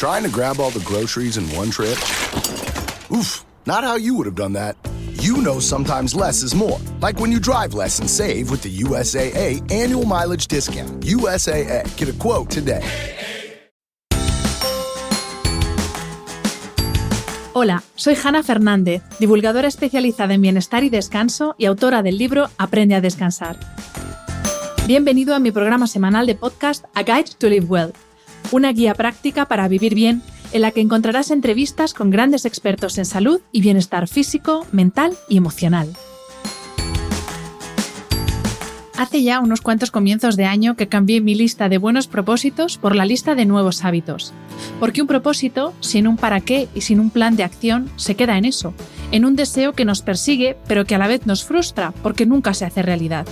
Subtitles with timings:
[0.00, 1.98] Trying to grab all the groceries in one trip?
[3.12, 4.74] Oof, not how you would have done that.
[5.20, 6.78] You know sometimes less is more.
[7.02, 11.04] Like when you drive less and save with the USAA annual mileage discount.
[11.04, 12.80] USAA, get a quote today.
[17.52, 22.94] Hola, soy Hanna Fernández, divulgadora especializada en bienestar y descanso y autora del libro Aprende
[22.94, 23.60] a descansar.
[24.86, 27.92] Bienvenido a mi programa semanal de podcast A Guide to Live Well
[28.52, 33.04] una guía práctica para vivir bien en la que encontrarás entrevistas con grandes expertos en
[33.04, 35.88] salud y bienestar físico, mental y emocional.
[39.00, 42.94] Hace ya unos cuantos comienzos de año que cambié mi lista de buenos propósitos por
[42.94, 44.34] la lista de nuevos hábitos.
[44.78, 48.36] Porque un propósito, sin un para qué y sin un plan de acción, se queda
[48.36, 48.74] en eso,
[49.10, 52.52] en un deseo que nos persigue pero que a la vez nos frustra porque nunca
[52.52, 53.26] se hace realidad.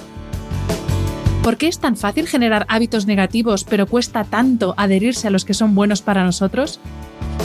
[1.49, 5.55] ¿Por qué es tan fácil generar hábitos negativos pero cuesta tanto adherirse a los que
[5.55, 6.79] son buenos para nosotros?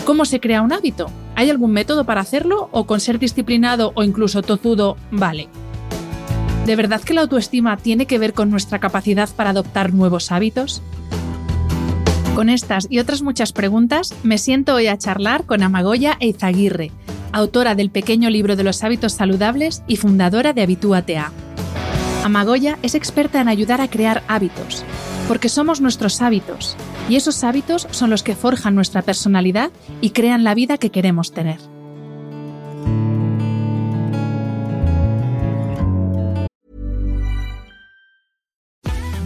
[0.03, 1.09] ¿Cómo se crea un hábito?
[1.35, 5.47] ¿Hay algún método para hacerlo o con ser disciplinado o incluso tozudo vale?
[6.65, 10.81] ¿De verdad que la autoestima tiene que ver con nuestra capacidad para adoptar nuevos hábitos?
[12.35, 16.91] Con estas y otras muchas preguntas me siento hoy a charlar con Amagoya Eizaguirre,
[17.31, 21.17] autora del pequeño libro de los hábitos saludables y fundadora de Habitúate
[22.23, 24.85] Amagoya es experta en ayudar a crear hábitos,
[25.27, 26.77] porque somos nuestros hábitos,
[27.09, 31.33] y esos hábitos son los que forjan nuestra personalidad y crean la vida que queremos
[31.33, 31.59] tener.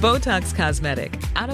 [0.01, 1.49] Botox Cosmetic, out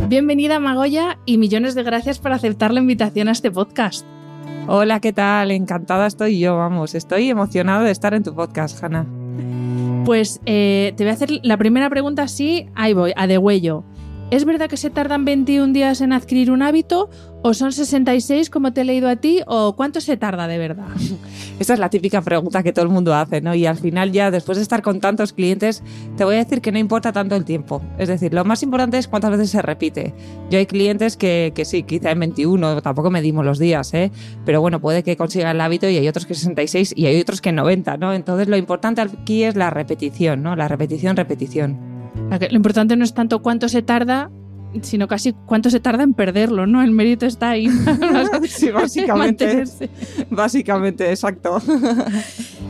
[0.08, 4.06] Bienvenida Magoya y millones de gracias por aceptar la invitación a este podcast.
[4.68, 5.52] Hola, ¿qué tal?
[5.52, 6.96] Encantada estoy yo, vamos.
[6.96, 9.06] Estoy emocionada de estar en tu podcast, Hanna.
[10.06, 13.84] Pues eh, te voy a hacer la primera pregunta, sí, ahí voy, a de huello.
[14.33, 17.07] ¿Es verdad que se tardan 21 días en adquirir un hábito
[17.45, 19.41] ¿O son 66 como te he leído a ti?
[19.47, 20.88] ¿O cuánto se tarda de verdad?
[21.59, 23.53] Esta es la típica pregunta que todo el mundo hace, ¿no?
[23.53, 25.83] Y al final ya, después de estar con tantos clientes,
[26.16, 27.81] te voy a decir que no importa tanto el tiempo.
[27.97, 30.13] Es decir, lo más importante es cuántas veces se repite.
[30.50, 34.09] Yo hay clientes que, que sí, quizá en 21, tampoco medimos los días, ¿eh?
[34.45, 37.41] Pero bueno, puede que consigan el hábito y hay otros que 66 y hay otros
[37.41, 38.13] que 90, ¿no?
[38.13, 40.55] Entonces lo importante aquí es la repetición, ¿no?
[40.55, 41.93] La repetición, repetición.
[42.16, 44.29] Lo importante no es tanto cuánto se tarda,
[44.81, 46.81] sino casi cuánto se tarda en perderlo, ¿no?
[46.81, 47.68] El mérito está ahí.
[48.47, 49.63] sí, básicamente.
[50.29, 51.62] básicamente, exacto.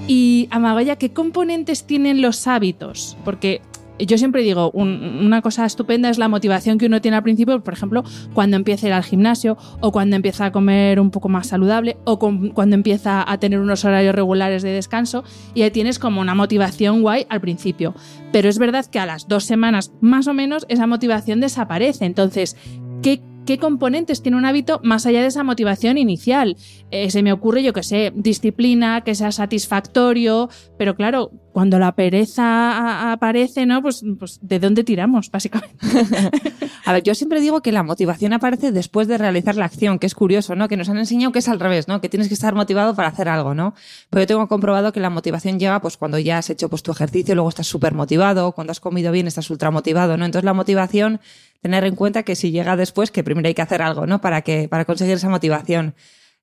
[0.08, 3.18] y Amagaya, ¿qué componentes tienen los hábitos?
[3.24, 3.62] Porque
[4.06, 7.74] yo siempre digo, una cosa estupenda es la motivación que uno tiene al principio, por
[7.74, 8.04] ejemplo,
[8.34, 11.98] cuando empieza a ir al gimnasio o cuando empieza a comer un poco más saludable
[12.06, 16.36] o cuando empieza a tener unos horarios regulares de descanso y ahí tienes como una
[16.36, 17.94] motivación guay al principio.
[18.32, 22.06] Pero es verdad que a las dos semanas más o menos esa motivación desaparece.
[22.06, 22.58] Entonces,
[23.02, 26.56] ¿qué qué componentes tiene un hábito más allá de esa motivación inicial.
[26.92, 31.94] Eh, se me ocurre, yo que sé, disciplina, que sea satisfactorio, pero claro, cuando la
[31.94, 33.82] pereza aparece, ¿no?
[33.82, 35.78] Pues, pues ¿de dónde tiramos, básicamente?
[36.86, 40.08] a ver, yo siempre digo que la motivación aparece después de realizar la acción, que
[40.08, 40.68] es curioso, ¿no?
[40.68, 42.02] Que nos han enseñado que es al revés, ¿no?
[42.02, 43.76] Que tienes que estar motivado para hacer algo, ¿no?
[44.10, 46.92] Pero yo tengo comprobado que la motivación llega pues cuando ya has hecho pues tu
[46.92, 50.26] ejercicio, luego estás súper motivado, cuando has comido bien estás ultra motivado, ¿no?
[50.26, 51.22] Entonces la motivación
[51.62, 54.22] tener en cuenta que si llega después, que primero hay que hacer algo, ¿no?
[54.22, 55.94] Para que, para conseguir esa motivación.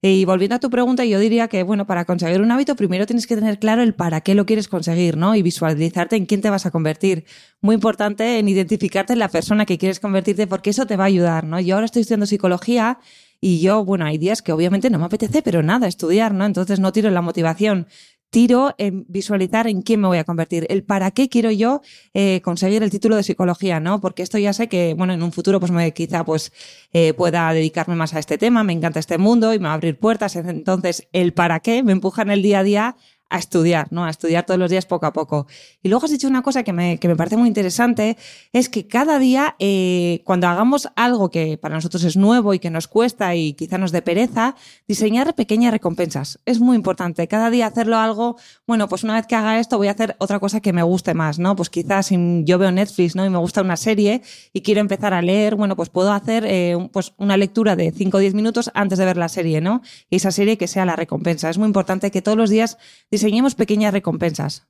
[0.02, 3.26] Y volviendo a tu pregunta, yo diría que, bueno, para conseguir un hábito, primero tienes
[3.26, 5.34] que tener claro el para qué lo quieres conseguir, ¿no?
[5.34, 7.26] Y visualizarte en quién te vas a convertir.
[7.60, 11.08] Muy importante en identificarte en la persona que quieres convertirte, porque eso te va a
[11.08, 11.60] ayudar, ¿no?
[11.60, 12.98] Yo ahora estoy estudiando psicología
[13.42, 16.46] y yo, bueno, hay días que obviamente no me apetece, pero nada, estudiar, ¿no?
[16.46, 17.86] Entonces no tiro la motivación
[18.30, 21.82] tiro en visualizar en quién me voy a convertir, el para qué quiero yo
[22.14, 24.00] eh, conseguir el título de psicología, ¿no?
[24.00, 26.52] Porque esto ya sé que, bueno, en un futuro pues me, quizá pues
[26.92, 29.74] eh, pueda dedicarme más a este tema, me encanta este mundo y me va a
[29.74, 32.96] abrir puertas, entonces el para qué me empuja en el día a día
[33.30, 34.04] a estudiar, ¿no?
[34.04, 35.46] A estudiar todos los días poco a poco.
[35.82, 38.16] Y luego has dicho una cosa que me, que me parece muy interesante,
[38.52, 42.70] es que cada día, eh, cuando hagamos algo que para nosotros es nuevo y que
[42.70, 44.56] nos cuesta y quizá nos dé pereza,
[44.88, 46.40] diseñar pequeñas recompensas.
[46.44, 47.26] Es muy importante.
[47.28, 48.36] Cada día hacerlo algo,
[48.66, 51.14] bueno, pues una vez que haga esto voy a hacer otra cosa que me guste
[51.14, 51.54] más, ¿no?
[51.54, 53.24] Pues quizás si yo veo Netflix, ¿no?
[53.24, 54.22] Y me gusta una serie
[54.52, 58.16] y quiero empezar a leer, bueno, pues puedo hacer eh, pues una lectura de 5
[58.16, 59.82] o 10 minutos antes de ver la serie, ¿no?
[60.08, 61.48] Y esa serie que sea la recompensa.
[61.48, 62.78] Es muy importante que todos los días
[63.20, 64.66] diseñemos pequeñas recompensas.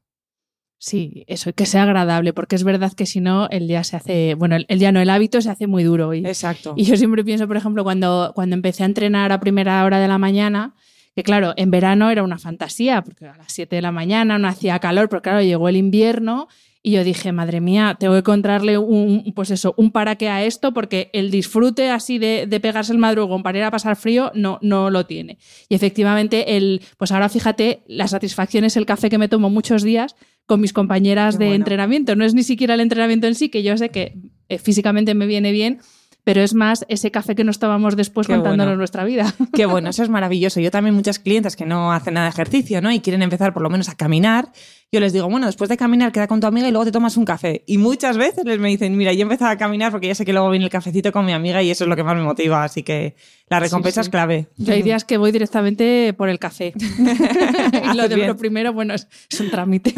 [0.83, 4.35] Sí, eso, que sea agradable, porque es verdad que si no, el día se hace,
[4.35, 6.15] bueno, el, día no, el hábito se hace muy duro.
[6.15, 6.73] Y, Exacto.
[6.75, 10.09] Y yo siempre pienso, por ejemplo, cuando, cuando empecé a entrenar a primera hora de
[10.09, 10.75] la mañana,
[11.15, 14.49] que claro, en verano era una fantasía, porque a las 7 de la mañana no
[14.49, 16.49] hacía calor, pero claro, llegó el invierno
[16.83, 20.45] y yo dije, madre mía, tengo que encontrarle un, pues eso, un para qué a
[20.45, 24.33] esto, porque el disfrute así de, de, pegarse el madrugón para ir a pasar frío
[24.35, 25.37] no, no lo tiene.
[25.69, 29.83] Y efectivamente, el, pues ahora fíjate, la satisfacción es el café que me tomo muchos
[29.83, 30.17] días
[30.47, 31.63] con mis compañeras Qué de bueno.
[31.63, 32.17] entrenamiento.
[32.17, 34.17] No es ni siquiera el entrenamiento en sí, que yo sé que
[34.49, 35.81] eh, físicamente me viene bien,
[36.31, 38.79] pero es más ese café que nos tomamos después Qué contándonos bueno.
[38.79, 39.35] nuestra vida.
[39.53, 40.61] Qué bueno, eso es maravilloso.
[40.61, 42.93] Yo también muchas clientes que no hacen nada de ejercicio, ¿no?
[42.93, 44.53] Y quieren empezar por lo menos a caminar.
[44.93, 47.17] Yo les digo, bueno, después de caminar queda con tu amiga y luego te tomas
[47.17, 47.65] un café.
[47.67, 50.25] Y muchas veces les me dicen, mira, yo he empezado a caminar porque ya sé
[50.25, 52.23] que luego viene el cafecito con mi amiga y eso es lo que más me
[52.23, 52.63] motiva.
[52.63, 53.17] Así que
[53.49, 54.07] la recompensa sí.
[54.07, 54.47] es clave.
[54.57, 56.75] Yo hay días que voy directamente por el café.
[57.93, 59.93] y lo de lo primero, bueno, es, es un trámite.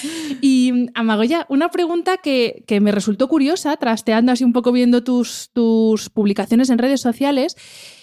[0.40, 5.50] y Amagoya, una pregunta que, que me resultó curiosa, trasteando así un poco viendo tus,
[5.52, 7.56] tus publicaciones en redes sociales,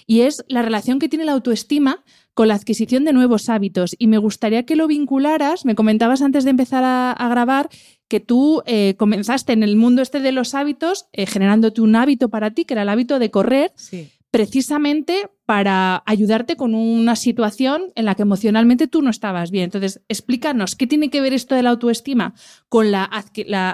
[0.07, 2.03] y es la relación que tiene la autoestima
[2.33, 3.95] con la adquisición de nuevos hábitos.
[3.99, 7.69] Y me gustaría que lo vincularas, me comentabas antes de empezar a, a grabar
[8.07, 12.29] que tú eh, comenzaste en el mundo este de los hábitos, eh, generándote un hábito
[12.29, 14.09] para ti, que era el hábito de correr, Sí.
[14.31, 19.63] precisamente para ayudarte con una situación en la que emocionalmente tú no estabas bien.
[19.63, 22.35] Entonces, explícanos qué tiene que ver esto de la autoestima
[22.67, 23.09] con la,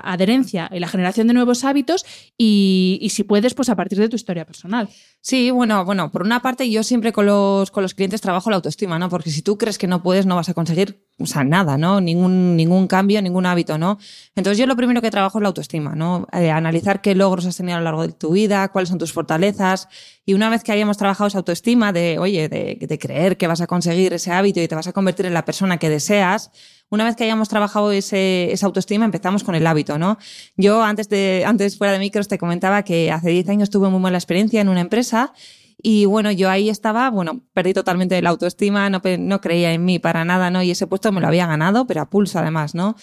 [0.06, 2.06] adherencia y la generación de nuevos hábitos
[2.38, 4.88] y, si puedes, pues a partir de tu historia personal.
[5.20, 8.56] Sí, bueno, bueno, por una parte yo siempre con los, con los clientes trabajo la
[8.56, 9.10] autoestima, ¿no?
[9.10, 11.04] Porque si tú crees que no puedes, no vas a conseguir,
[11.46, 12.00] nada, ¿no?
[12.00, 13.98] Ningún, ningún cambio, ningún hábito, ¿no?
[14.36, 16.28] Entonces yo lo primero que trabajo es la autoestima, ¿no?
[16.32, 19.12] Eh, analizar qué logros has tenido a lo largo de tu vida, cuáles son tus
[19.12, 19.90] fortalezas.
[20.26, 23.60] Y una vez que hayamos trabajado esa autoestima de, oye, de, de creer que vas
[23.60, 26.52] a conseguir ese hábito y te vas a convertir en la persona que deseas,
[26.90, 30.18] una vez que hayamos trabajado ese, esa autoestima, empezamos con el hábito, ¿no?
[30.56, 34.00] Yo antes de, antes fuera de micros te comentaba que hace 10 años tuve muy
[34.00, 35.34] mala experiencia en una empresa
[35.82, 40.00] y bueno, yo ahí estaba, bueno, perdí totalmente la autoestima, no, no creía en mí
[40.00, 40.62] para nada, ¿no?
[40.62, 42.96] Y ese puesto me lo había ganado, pero a pulso además, ¿no?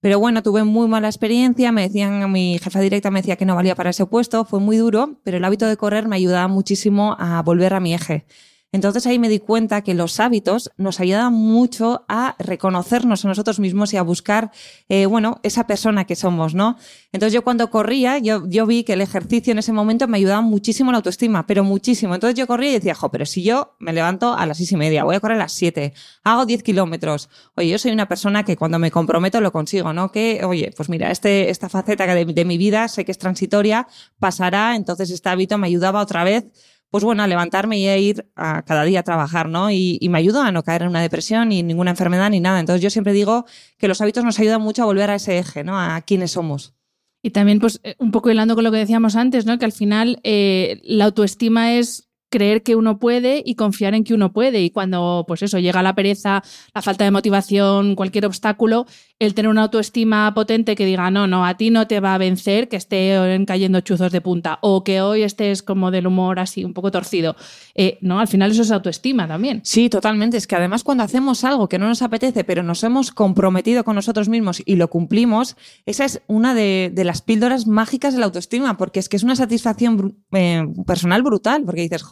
[0.00, 3.56] Pero bueno, tuve muy mala experiencia, me decían, mi jefa directa me decía que no
[3.56, 7.16] valía para ese puesto, fue muy duro, pero el hábito de correr me ayudaba muchísimo
[7.18, 8.24] a volver a mi eje.
[8.70, 13.60] Entonces ahí me di cuenta que los hábitos nos ayudan mucho a reconocernos a nosotros
[13.60, 14.50] mismos y a buscar,
[14.90, 16.76] eh, bueno, esa persona que somos, ¿no?
[17.10, 20.42] Entonces yo cuando corría, yo, yo vi que el ejercicio en ese momento me ayudaba
[20.42, 22.14] muchísimo la autoestima, pero muchísimo.
[22.14, 24.76] Entonces yo corría y decía, jo, pero si yo me levanto a las seis y
[24.76, 27.30] media, voy a correr a las siete, hago 10 kilómetros.
[27.56, 30.12] Oye, yo soy una persona que cuando me comprometo lo consigo, ¿no?
[30.12, 33.88] Que, oye, pues mira, este, esta faceta de mi vida sé que es transitoria,
[34.18, 36.44] pasará, entonces este hábito me ayudaba otra vez
[36.90, 39.70] pues bueno, a levantarme y a ir a cada día a trabajar, ¿no?
[39.70, 42.60] Y, me ayudó a no caer en una depresión ni ninguna enfermedad ni nada.
[42.60, 43.44] Entonces yo siempre digo
[43.76, 45.78] que los hábitos nos ayudan mucho a volver a ese eje, ¿no?
[45.78, 46.74] A quiénes somos.
[47.22, 49.58] Y también, pues, eh, un poco hilando con lo que decíamos antes, ¿no?
[49.58, 54.14] Que al final eh, la autoestima es creer que uno puede y confiar en que
[54.14, 54.62] uno puede.
[54.62, 56.42] Y cuando, pues eso, llega la pereza,
[56.74, 58.86] la falta de motivación, cualquier obstáculo,
[59.18, 62.18] el tener una autoestima potente que diga, no, no, a ti no te va a
[62.18, 63.16] vencer que esté
[63.46, 67.34] cayendo chuzos de punta o que hoy estés como del humor así, un poco torcido.
[67.74, 69.60] Eh, no, al final eso es autoestima también.
[69.64, 70.36] Sí, totalmente.
[70.36, 73.96] Es que además cuando hacemos algo que no nos apetece, pero nos hemos comprometido con
[73.96, 75.56] nosotros mismos y lo cumplimos,
[75.86, 79.36] esa es una de, las píldoras mágicas de la autoestima, porque es que es una
[79.36, 82.02] satisfacción eh, personal brutal, porque dices,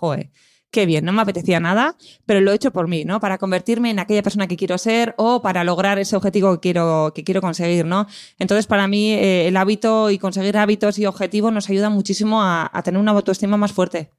[0.71, 1.97] qué bien, no me apetecía nada,
[2.27, 3.19] pero lo he hecho por mí, ¿no?
[3.19, 7.13] Para convertirme en aquella persona que quiero ser o para lograr ese objetivo que quiero,
[7.15, 8.07] que quiero conseguir, ¿no?
[8.39, 12.71] Entonces, para mí, eh, el hábito y conseguir hábitos y objetivos nos ayuda muchísimo a,
[12.85, 14.11] tener una autoestima más fuerte.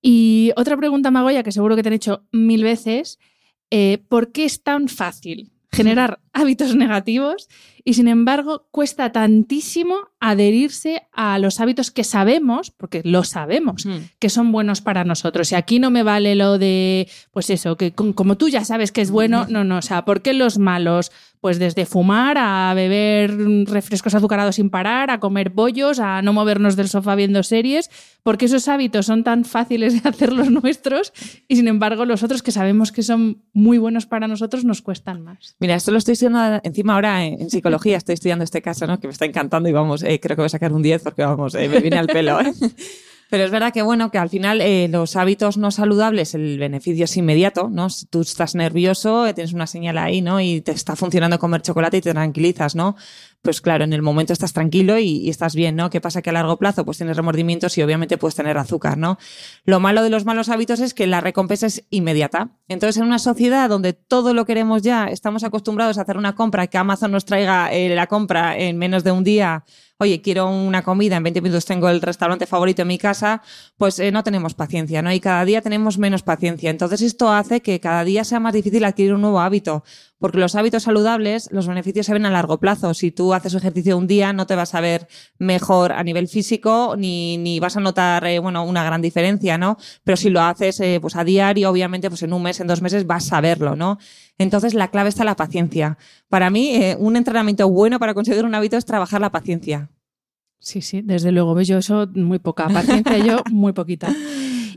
[0.00, 3.18] Y otra pregunta, Magoya, que seguro que te han hecho mil veces,
[3.70, 7.48] eh, ¿por qué es tan fácil generar hábitos negativos
[7.84, 13.96] y sin embargo cuesta tantísimo adherirse a los hábitos que sabemos, porque lo sabemos, Mm.
[14.18, 15.50] que son buenos para nosotros.
[15.52, 18.92] Y aquí no me vale lo de, pues eso, que con- como tú ya sabes
[18.92, 21.10] que es bueno, no, no, o sea, ¿por qué los malos?
[21.42, 26.76] Pues desde fumar a beber refrescos azucarados sin parar, a comer bollos, a no movernos
[26.76, 27.90] del sofá viendo series,
[28.22, 31.12] porque esos hábitos son tan fáciles de hacer los nuestros
[31.48, 35.24] y sin embargo los otros que sabemos que son muy buenos para nosotros nos cuestan
[35.24, 35.56] más.
[35.58, 39.00] Mira, esto lo estoy estudiando encima ahora en, en psicología, estoy estudiando este caso, ¿no?
[39.00, 41.22] Que me está encantando y vamos, eh, creo que voy a sacar un 10 porque
[41.22, 42.40] vamos, eh, me viene al pelo.
[42.40, 42.52] ¿eh?
[43.32, 47.06] Pero es verdad que bueno, que al final eh, los hábitos no saludables, el beneficio
[47.06, 47.88] es inmediato, ¿no?
[47.88, 50.38] Si tú estás nervioso, eh, tienes una señal ahí, ¿no?
[50.38, 52.94] Y te está funcionando comer chocolate y te tranquilizas, ¿no?
[53.42, 55.90] Pues claro, en el momento estás tranquilo y, estás bien, ¿no?
[55.90, 56.22] ¿Qué pasa?
[56.22, 59.18] Que a largo plazo pues tienes remordimientos y obviamente puedes tener azúcar, ¿no?
[59.64, 62.50] Lo malo de los malos hábitos es que la recompensa es inmediata.
[62.68, 66.68] Entonces, en una sociedad donde todo lo queremos ya, estamos acostumbrados a hacer una compra,
[66.68, 69.64] que Amazon nos traiga eh, la compra en menos de un día,
[69.98, 73.42] oye, quiero una comida, en 20 minutos tengo el restaurante favorito en mi casa,
[73.76, 75.12] pues eh, no tenemos paciencia, ¿no?
[75.12, 76.70] Y cada día tenemos menos paciencia.
[76.70, 79.84] Entonces, esto hace que cada día sea más difícil adquirir un nuevo hábito,
[80.22, 82.94] porque los hábitos saludables, los beneficios se ven a largo plazo.
[82.94, 86.94] Si tú haces ejercicio un día, no te vas a ver mejor a nivel físico,
[86.96, 89.76] ni, ni vas a notar, eh, bueno, una gran diferencia, ¿no?
[90.04, 92.82] Pero si lo haces, eh, pues a diario, obviamente, pues en un mes, en dos
[92.82, 93.98] meses vas a verlo, ¿no?
[94.38, 95.98] Entonces, la clave está en la paciencia.
[96.28, 99.90] Para mí, eh, un entrenamiento bueno para conseguir un hábito es trabajar la paciencia.
[100.60, 101.60] Sí, sí, desde luego.
[101.62, 104.14] Yo eso muy poca paciencia, yo muy poquita.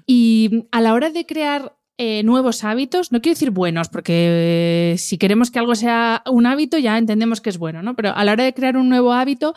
[0.08, 4.98] Y a la hora de crear eh, nuevos hábitos, no quiero decir buenos, porque eh,
[4.98, 7.96] si queremos que algo sea un hábito ya entendemos que es bueno, ¿no?
[7.96, 9.54] Pero a la hora de crear un nuevo hábito,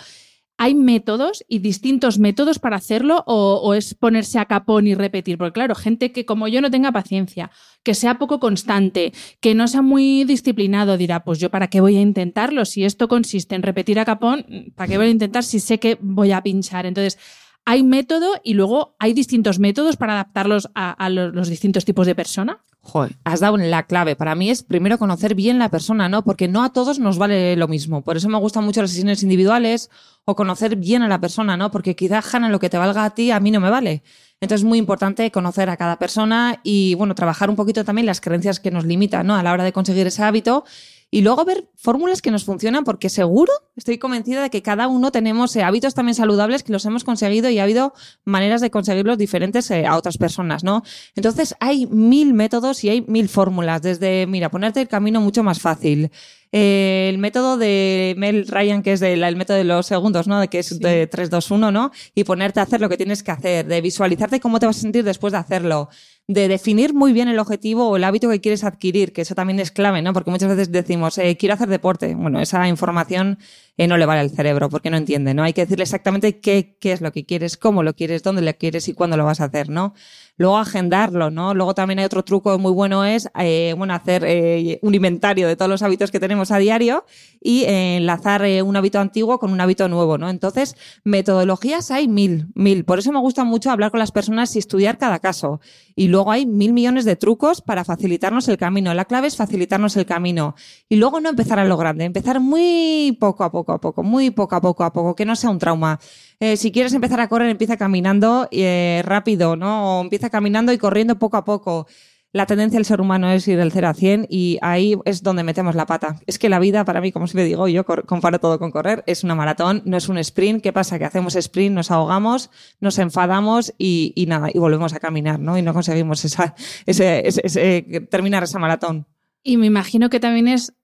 [0.56, 5.36] ¿hay métodos y distintos métodos para hacerlo o, o es ponerse a capón y repetir?
[5.36, 7.50] Porque claro, gente que como yo no tenga paciencia,
[7.82, 11.96] que sea poco constante, que no sea muy disciplinado, dirá, pues yo para qué voy
[11.96, 15.58] a intentarlo si esto consiste en repetir a capón, ¿para qué voy a intentar si
[15.58, 16.86] sé que voy a pinchar?
[16.86, 17.18] Entonces,
[17.64, 22.06] hay método y luego hay distintos métodos para adaptarlos a, a los, los distintos tipos
[22.06, 22.62] de persona.
[22.80, 24.16] Joder, has dado la clave.
[24.16, 26.24] Para mí es primero conocer bien la persona, ¿no?
[26.24, 28.02] Porque no a todos nos vale lo mismo.
[28.02, 29.90] Por eso me gustan mucho las sesiones individuales
[30.24, 31.70] o conocer bien a la persona, ¿no?
[31.70, 34.02] Porque quizá, Hanna, lo que te valga a ti, a mí no me vale.
[34.40, 38.20] Entonces es muy importante conocer a cada persona y, bueno, trabajar un poquito también las
[38.20, 39.36] creencias que nos limitan, ¿no?
[39.36, 40.64] A la hora de conseguir ese hábito.
[41.10, 45.10] Y luego ver fórmulas que nos funcionan, porque seguro, estoy convencida de que cada uno
[45.10, 47.94] tenemos eh, hábitos también saludables que los hemos conseguido y ha habido
[48.26, 50.82] maneras de conseguirlos diferentes eh, a otras personas, ¿no?
[51.16, 55.60] Entonces hay mil métodos y hay mil fórmulas, desde, mira, ponerte el camino mucho más
[55.60, 56.10] fácil.
[56.52, 60.26] Eh, el método de Mel Ryan, que es de la- el método de los segundos,
[60.28, 60.40] ¿no?
[60.40, 61.90] De que es de 3, 2, 1, ¿no?
[62.14, 64.80] Y ponerte a hacer lo que tienes que hacer, de visualizarte cómo te vas a
[64.80, 65.88] sentir después de hacerlo,
[66.28, 69.58] de definir muy bien el objetivo o el hábito que quieres adquirir, que eso también
[69.60, 70.12] es clave, ¿no?
[70.12, 72.14] Porque muchas veces decimos, eh, quiero hacer deporte.
[72.14, 73.38] Bueno, esa información
[73.78, 75.42] eh, no le vale al cerebro porque no entiende, ¿no?
[75.42, 78.52] Hay que decirle exactamente qué, qué es lo que quieres, cómo lo quieres, dónde lo
[78.52, 79.94] quieres y cuándo lo vas a hacer, ¿no?
[80.38, 81.52] Luego agendarlo, ¿no?
[81.52, 85.56] Luego también hay otro truco muy bueno es, eh, bueno, hacer eh, un inventario de
[85.56, 87.04] todos los hábitos que tenemos a diario
[87.40, 90.30] y eh, enlazar eh, un hábito antiguo con un hábito nuevo, ¿no?
[90.30, 92.84] Entonces, metodologías hay mil, mil.
[92.84, 95.60] Por eso me gusta mucho hablar con las personas y estudiar cada caso.
[95.96, 98.94] Y luego hay mil millones de trucos para facilitarnos el camino.
[98.94, 100.54] La clave es facilitarnos el camino.
[100.88, 104.30] Y luego no empezar a lo grande, empezar muy poco a poco a poco, muy
[104.30, 105.98] poco a poco a poco, que no sea un trauma.
[106.40, 109.98] Eh, si quieres empezar a correr, empieza caminando eh, rápido, ¿no?
[109.98, 111.86] O empieza caminando y corriendo poco a poco.
[112.30, 115.42] La tendencia del ser humano es ir del 0 a 100 y ahí es donde
[115.42, 116.20] metemos la pata.
[116.26, 119.24] Es que la vida, para mí, como siempre digo, yo comparo todo con correr, es
[119.24, 120.62] una maratón, no es un sprint.
[120.62, 120.98] ¿Qué pasa?
[120.98, 125.56] Que hacemos sprint, nos ahogamos, nos enfadamos y, y nada, y volvemos a caminar, ¿no?
[125.58, 126.54] Y no conseguimos esa,
[126.86, 129.06] ese, ese- ese- terminar esa maratón.
[129.42, 130.74] Y me imagino que también es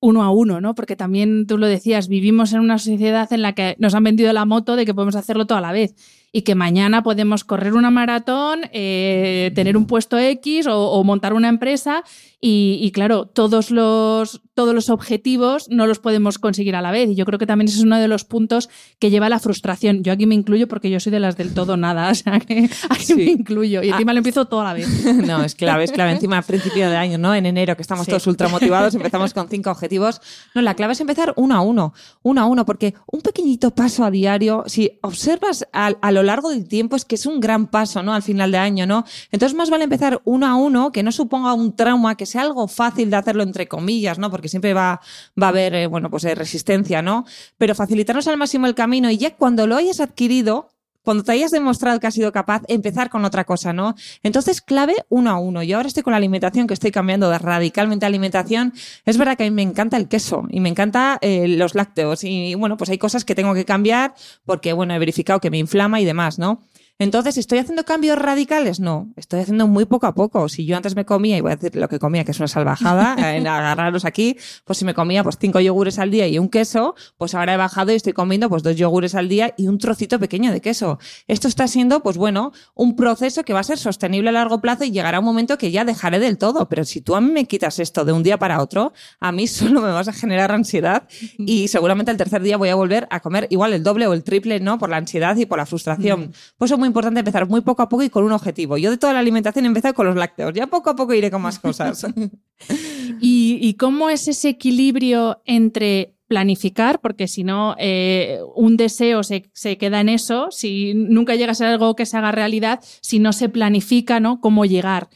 [0.00, 0.74] uno a uno, ¿no?
[0.74, 4.32] Porque también tú lo decías, vivimos en una sociedad en la que nos han vendido
[4.32, 5.94] la moto de que podemos hacerlo todo a la vez
[6.36, 11.32] y que mañana podemos correr una maratón, eh, tener un puesto X o, o montar
[11.32, 12.02] una empresa
[12.40, 17.08] y, y, claro, todos los, todos los objetivos no los podemos conseguir a la vez
[17.08, 19.38] y yo creo que también ese es uno de los puntos que lleva a la
[19.38, 20.02] frustración.
[20.02, 22.68] Yo aquí me incluyo porque yo soy de las del todo nada, o sea que
[22.90, 23.14] aquí Sí.
[23.14, 24.88] me incluyo y encima lo empiezo todo a la vez.
[25.24, 26.10] No, es clave, es clave.
[26.12, 27.32] Encima, a principio de año, ¿no?
[27.34, 28.10] En enero, que estamos Sí.
[28.10, 30.20] todos ultra motivados, empezamos con cinco objetivos.
[30.54, 34.04] No, la clave es empezar uno a uno, uno a uno, porque un pequeñito paso
[34.04, 37.66] a diario, si observas a, a lo largo del tiempo, es que es un gran
[37.66, 38.14] paso, ¿no?
[38.14, 39.04] Al final de año, ¿no?
[39.30, 42.66] Entonces, más vale empezar uno a uno, que no suponga un trauma, que sea algo
[42.66, 44.30] fácil de hacerlo, entre comillas, ¿no?
[44.30, 45.00] Porque siempre va,
[45.40, 47.24] va a haber, eh, bueno, pues eh, resistencia, ¿no?
[47.58, 50.73] Pero facilitarnos al máximo el camino y ya cuando lo hayas adquirido,
[51.04, 53.94] cuando te hayas demostrado que has sido capaz, empezar con otra cosa, ¿no?
[54.22, 55.62] Entonces, clave uno a uno.
[55.62, 58.72] Yo ahora estoy con la alimentación, que estoy cambiando de radicalmente alimentación.
[59.04, 62.24] Es verdad que a mí me encanta el queso y me encanta eh, los lácteos.
[62.24, 65.58] Y bueno, pues hay cosas que tengo que cambiar porque, bueno, he verificado que me
[65.58, 66.62] inflama y demás, ¿no?
[67.00, 68.78] Entonces, ¿estoy haciendo cambios radicales?
[68.78, 70.48] No, estoy haciendo muy poco a poco.
[70.48, 72.46] Si yo antes me comía, y voy a decir lo que comía, que es una
[72.46, 76.48] salvajada, en agarrarlos aquí, pues si me comía pues cinco yogures al día y un
[76.48, 79.78] queso, pues ahora he bajado y estoy comiendo pues dos yogures al día y un
[79.78, 81.00] trocito pequeño de queso.
[81.26, 84.84] Esto está siendo, pues bueno, un proceso que va a ser sostenible a largo plazo
[84.84, 86.68] y llegará un momento que ya dejaré del todo.
[86.68, 89.46] Pero si tú a mí me quitas esto de un día para otro, a mí
[89.48, 91.08] solo me vas a generar ansiedad
[91.38, 94.22] y seguramente el tercer día voy a volver a comer igual el doble o el
[94.22, 94.78] triple, ¿no?
[94.78, 96.32] Por la ansiedad y por la frustración.
[96.56, 98.76] Pues importante empezar muy poco a poco y con un objetivo.
[98.76, 101.30] Yo de toda la alimentación he empezado con los lácteos, ya poco a poco iré
[101.30, 102.06] con más cosas.
[103.20, 109.42] ¿Y, cómo es ese equilibrio entre planificar, porque si no, eh, un deseo se,
[109.78, 113.32] queda en eso, si nunca llega a ser algo que se haga realidad, si no
[113.32, 114.40] se planifica, ¿no?
[114.40, 115.08] Cómo llegar.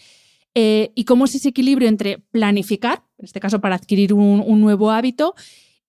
[0.54, 4.90] Eh, ¿Y cómo es ese equilibrio entre planificar, en este caso para adquirir un nuevo
[4.90, 5.34] hábito,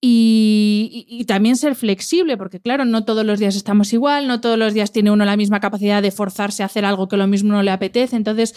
[0.01, 4.73] y, también ser flexible, porque claro, no todos los días estamos igual, no todos los
[4.73, 7.63] días tiene uno la misma capacidad de forzarse a hacer algo que lo mismo no
[7.63, 8.15] le apetece.
[8.15, 8.55] Entonces,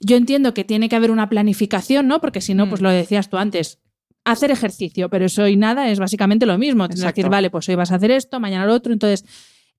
[0.00, 2.20] yo entiendo que tiene que haber una planificación, ¿no?
[2.20, 2.84] Porque si no, pues mm.
[2.84, 3.78] lo decías tú antes,
[4.24, 6.86] hacer ejercicio, pero eso y nada es básicamente lo mismo.
[6.86, 8.92] Es decir, vale, pues hoy vas a hacer esto, mañana lo otro.
[8.92, 9.24] Entonces,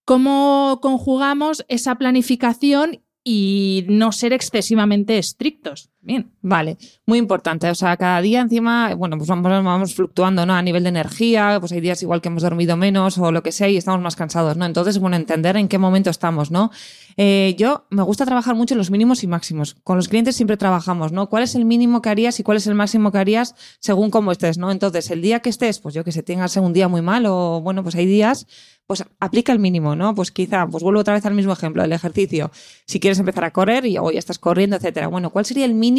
[0.06, 5.90] ¿cómo conjugamos esa planificación y no ser excesivamente estrictos.
[6.04, 6.32] Bien.
[6.42, 7.70] Vale, muy importante.
[7.70, 10.56] O sea, cada día encima, bueno, pues vamos, vamos, fluctuando, ¿no?
[10.56, 13.52] A nivel de energía, pues hay días igual que hemos dormido menos o lo que
[13.52, 14.66] sea y estamos más cansados, ¿no?
[14.66, 16.72] Entonces, bueno, entender en qué momento estamos, ¿no?
[17.18, 19.76] Eh, yo me gusta trabajar mucho en los mínimos y máximos.
[19.84, 21.30] Con los clientes siempre trabajamos, ¿no?
[21.30, 24.32] ¿Cuál es el mínimo que harías y cuál es el máximo que harías según cómo
[24.32, 24.72] estés, ¿no?
[24.72, 27.62] Entonces, el día que estés, pues yo que sé, tengas un día muy mal o,
[27.62, 28.48] bueno, pues hay días
[28.92, 30.14] pues aplica el mínimo, ¿no?
[30.14, 32.52] Pues quizá, pues vuelvo otra vez al mismo ejemplo, el ejercicio.
[32.86, 35.08] Si quieres empezar a correr y hoy ya estás corriendo, etcétera.
[35.08, 35.91] Bueno, ¿cuál sería el mínimo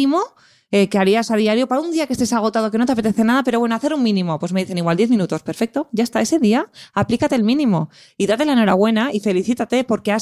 [0.71, 3.23] eh, que harías a diario para un día que estés agotado, que no te apetece
[3.23, 4.39] nada, pero bueno, hacer un mínimo?
[4.39, 8.25] Pues me dicen igual 10 minutos, perfecto, ya está, ese día, aplícate el mínimo y
[8.25, 10.15] date la enhorabuena y felicítate porque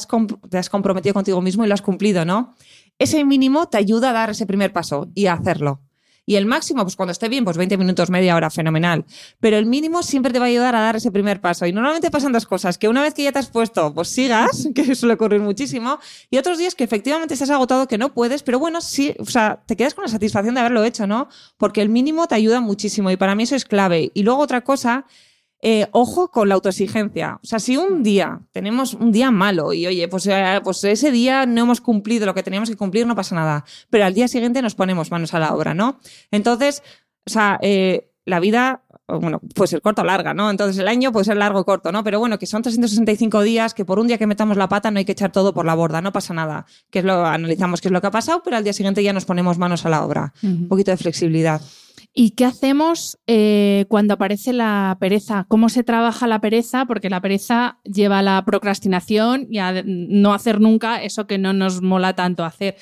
[0.50, 2.54] te has comprometido contigo mismo y lo has cumplido, ¿no?
[2.98, 5.80] Ese mínimo te ayuda a dar ese primer paso y a hacerlo.
[6.24, 9.04] Y el máximo, pues cuando esté bien, pues 20 minutos, media hora, fenomenal.
[9.40, 11.66] Pero el mínimo siempre te va a ayudar a dar ese primer paso.
[11.66, 14.68] Y normalmente pasan dos cosas, que una vez que ya te has puesto, pues sigas,
[14.74, 15.98] que suele ocurrir muchísimo,
[16.30, 19.62] y otros días que efectivamente estás agotado, que no puedes, pero bueno, sí, o sea,
[19.66, 21.28] te quedas con la satisfacción de haberlo hecho, ¿no?
[21.58, 24.12] Porque el mínimo te ayuda muchísimo y para mí eso es clave.
[24.14, 25.06] Y luego otra cosa
[25.64, 27.38] eh, ojo con la autoexigencia.
[27.40, 31.12] O sea, si un día tenemos un día malo y oye, pues, eh, pues ese
[31.12, 33.64] día no hemos cumplido lo que teníamos que cumplir, no pasa nada.
[33.88, 36.00] Pero al día siguiente nos ponemos manos a la obra, ¿no?
[36.32, 36.82] Entonces,
[37.24, 40.50] o sea, eh, la vida, bueno, puede ser corta o larga, ¿no?
[40.50, 42.02] Entonces el año puede ser largo o corto, ¿no?
[42.02, 44.98] Pero bueno, que son 365 días, que por un día que metamos la pata no
[44.98, 46.66] hay que echar todo por la borda, no pasa nada.
[46.90, 49.12] Que es lo, analizamos qué es lo que ha pasado, pero al día siguiente ya
[49.12, 50.34] nos ponemos manos a la obra.
[50.42, 51.62] Un poquito de flexibilidad.
[52.14, 55.46] ¿Y qué hacemos eh, cuando aparece la pereza?
[55.48, 56.84] ¿Cómo se trabaja la pereza?
[56.84, 61.54] Porque la pereza lleva a la procrastinación y a no hacer nunca eso que no
[61.54, 62.76] nos mola tanto hacer.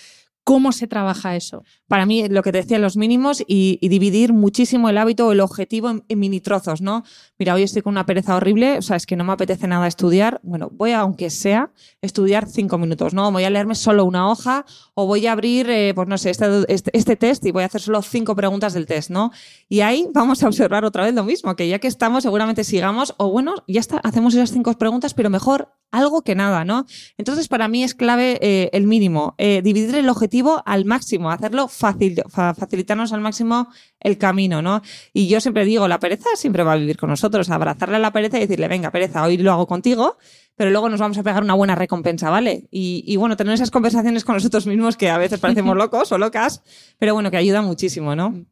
[0.51, 1.63] ¿Cómo se trabaja eso?
[1.87, 5.39] Para mí, lo que te decía, los mínimos y, dividir muchísimo el hábito o el
[5.39, 7.05] objetivo en, mini trozos, ¿no?
[7.39, 9.87] Mira, hoy estoy con una pereza horrible, o sea, es que no me apetece nada
[9.87, 10.41] estudiar.
[10.43, 11.71] Bueno, voy aunque sea,
[12.03, 13.31] estudiar cinco minutos, ¿no?
[13.31, 16.65] Voy a leerme solo una hoja o voy a abrir, eh, pues no sé, este,
[16.67, 19.31] este, este, test y voy a hacer solo cinco preguntas del test, ¿no?
[19.69, 23.15] Y ahí vamos a observar otra vez lo mismo, que ya que estamos, seguramente sigamos,
[23.19, 26.87] o bueno, ya está, hacemos esas cinco preguntas, pero mejor algo que nada, ¿no?
[27.19, 31.69] Entonces, para mí es clave eh, el mínimo, eh, dividir el objetivo al máximo, hacerlo
[31.69, 33.69] fácil, facilitarnos al máximo
[34.01, 34.83] el camino, ¿no?
[35.13, 38.13] Y yo siempre digo, la pereza siempre va a vivir con nosotros, abrazarle a la
[38.13, 40.17] pereza y decirle, venga, pereza, hoy lo hago contigo,
[40.57, 42.69] pero luego nos vamos a pegar una buena recompensa, ¿vale?
[42.71, 46.19] Y, y bueno, tener esas conversaciones con nosotros mismos que a veces parecemos locos o
[46.19, 46.63] locas,
[46.99, 48.45] pero bueno, que ayuda muchísimo, ¿no?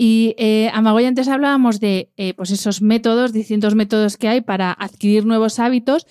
[0.00, 4.72] Y eh, Amagoy, antes hablábamos de eh, pues esos métodos, distintos métodos que hay para
[4.72, 6.06] adquirir nuevos hábitos.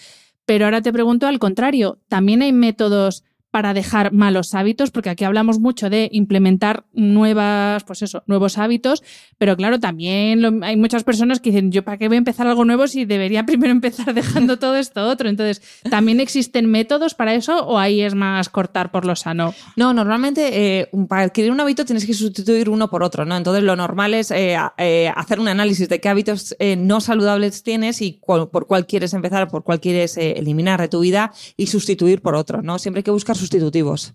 [0.45, 3.23] Pero ahora te pregunto al contrario, ¿también hay métodos
[3.57, 9.01] para dejar malos hábitos, porque aquí hablamos mucho de implementar nuevas, pues eso, nuevos hábitos,
[9.39, 12.65] pero claro, también hay muchas personas que dicen, yo para qué voy a empezar algo
[12.65, 15.27] nuevo si debería primero empezar dejando todo esto otro.
[15.27, 19.55] Entonces, ¿también existen métodos para eso o ahí es más cortar por lo sano?
[19.75, 23.35] No, normalmente eh, para adquirir un hábito tienes que sustituir uno por otro, ¿no?
[23.35, 28.03] Entonces, lo normal es eh, eh, hacer un análisis de qué hábitos no saludables tienes
[28.03, 32.35] y por cuál quieres empezar, por cuál quieres eliminar de tu vida y sustituir por
[32.35, 32.77] otro, ¿no?
[32.77, 34.13] Siempre hay que buscar sustitutivos.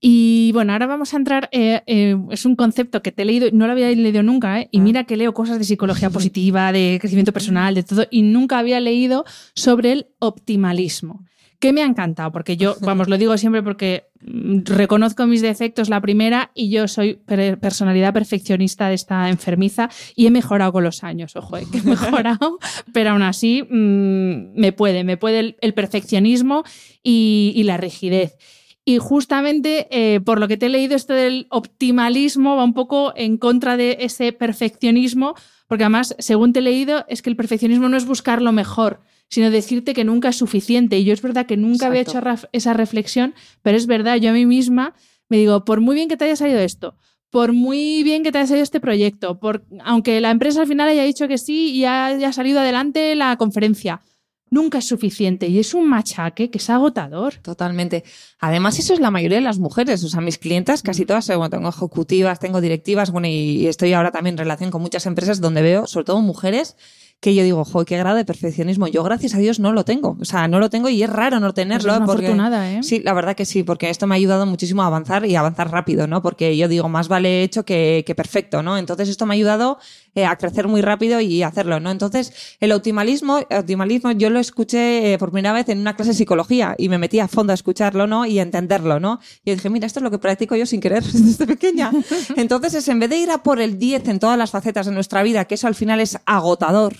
[0.00, 3.48] Y bueno, ahora vamos a entrar, eh, eh, es un concepto que te he leído,
[3.52, 4.68] no lo había leído nunca, ¿eh?
[4.70, 4.82] y ah.
[4.82, 8.78] mira que leo cosas de psicología positiva, de crecimiento personal, de todo, y nunca había
[8.78, 11.24] leído sobre el optimalismo.
[11.58, 12.32] ¿Qué me ha encantado?
[12.32, 16.86] Porque yo, vamos, lo digo siempre porque mm, reconozco mis defectos la primera y yo
[16.86, 21.66] soy per- personalidad perfeccionista de esta enfermiza y he mejorado con los años, ojo, eh,
[21.72, 22.58] que he mejorado,
[22.92, 26.62] pero aún así mm, me puede, me puede el, el perfeccionismo
[27.02, 28.36] y, y la rigidez.
[28.84, 33.12] Y justamente eh, por lo que te he leído, esto del optimalismo va un poco
[33.16, 35.34] en contra de ese perfeccionismo,
[35.66, 39.00] porque además, según te he leído, es que el perfeccionismo no es buscar lo mejor,
[39.28, 40.98] sino decirte que nunca es suficiente.
[40.98, 42.20] Y yo es verdad que nunca había hecho
[42.52, 44.94] esa reflexión, pero es verdad, yo a mí misma
[45.28, 46.96] me digo, por muy bien que te haya salido esto,
[47.30, 50.88] por muy bien que te haya salido este proyecto, por, aunque la empresa al final
[50.88, 54.00] haya dicho que sí y haya salido adelante la conferencia,
[54.48, 57.34] nunca es suficiente y es un machaque que es agotador.
[57.42, 58.04] Totalmente.
[58.38, 60.04] Además, eso es la mayoría de las mujeres.
[60.04, 63.92] O sea, mis clientas, casi todas, eh, bueno, tengo ejecutivas, tengo directivas, bueno, y estoy
[63.92, 66.76] ahora también en relación con muchas empresas donde veo, sobre todo mujeres,
[67.20, 68.86] que yo digo, joder, qué grado de perfeccionismo.
[68.88, 70.16] Yo, gracias a Dios, no lo tengo.
[70.20, 71.84] O sea, no lo tengo y es raro no tenerlo.
[71.84, 72.82] Pues es una porque, afortunada, ¿eh?
[72.82, 75.40] Sí, la verdad que sí, porque esto me ha ayudado muchísimo a avanzar y a
[75.40, 76.22] avanzar rápido, ¿no?
[76.22, 78.78] Porque yo digo, más vale hecho que, que perfecto, ¿no?
[78.78, 79.78] Entonces, esto me ha ayudado
[80.16, 81.90] eh, a crecer muy rápido y hacerlo, ¿no?
[81.90, 86.12] Entonces, el optimalismo, el optimalismo yo lo escuché eh, por primera vez en una clase
[86.12, 88.24] de psicología y me metí a fondo a escucharlo, ¿no?
[88.24, 89.20] Y a entenderlo, ¿no?
[89.44, 91.92] Y yo dije, mira, esto es lo que practico yo sin querer desde pequeña.
[92.36, 94.92] Entonces, es en vez de ir a por el 10 en todas las facetas de
[94.92, 96.94] nuestra vida, que eso al final es agotador,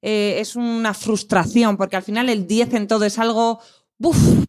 [0.00, 3.60] eh, es una frustración, porque al final el 10 en todo es algo,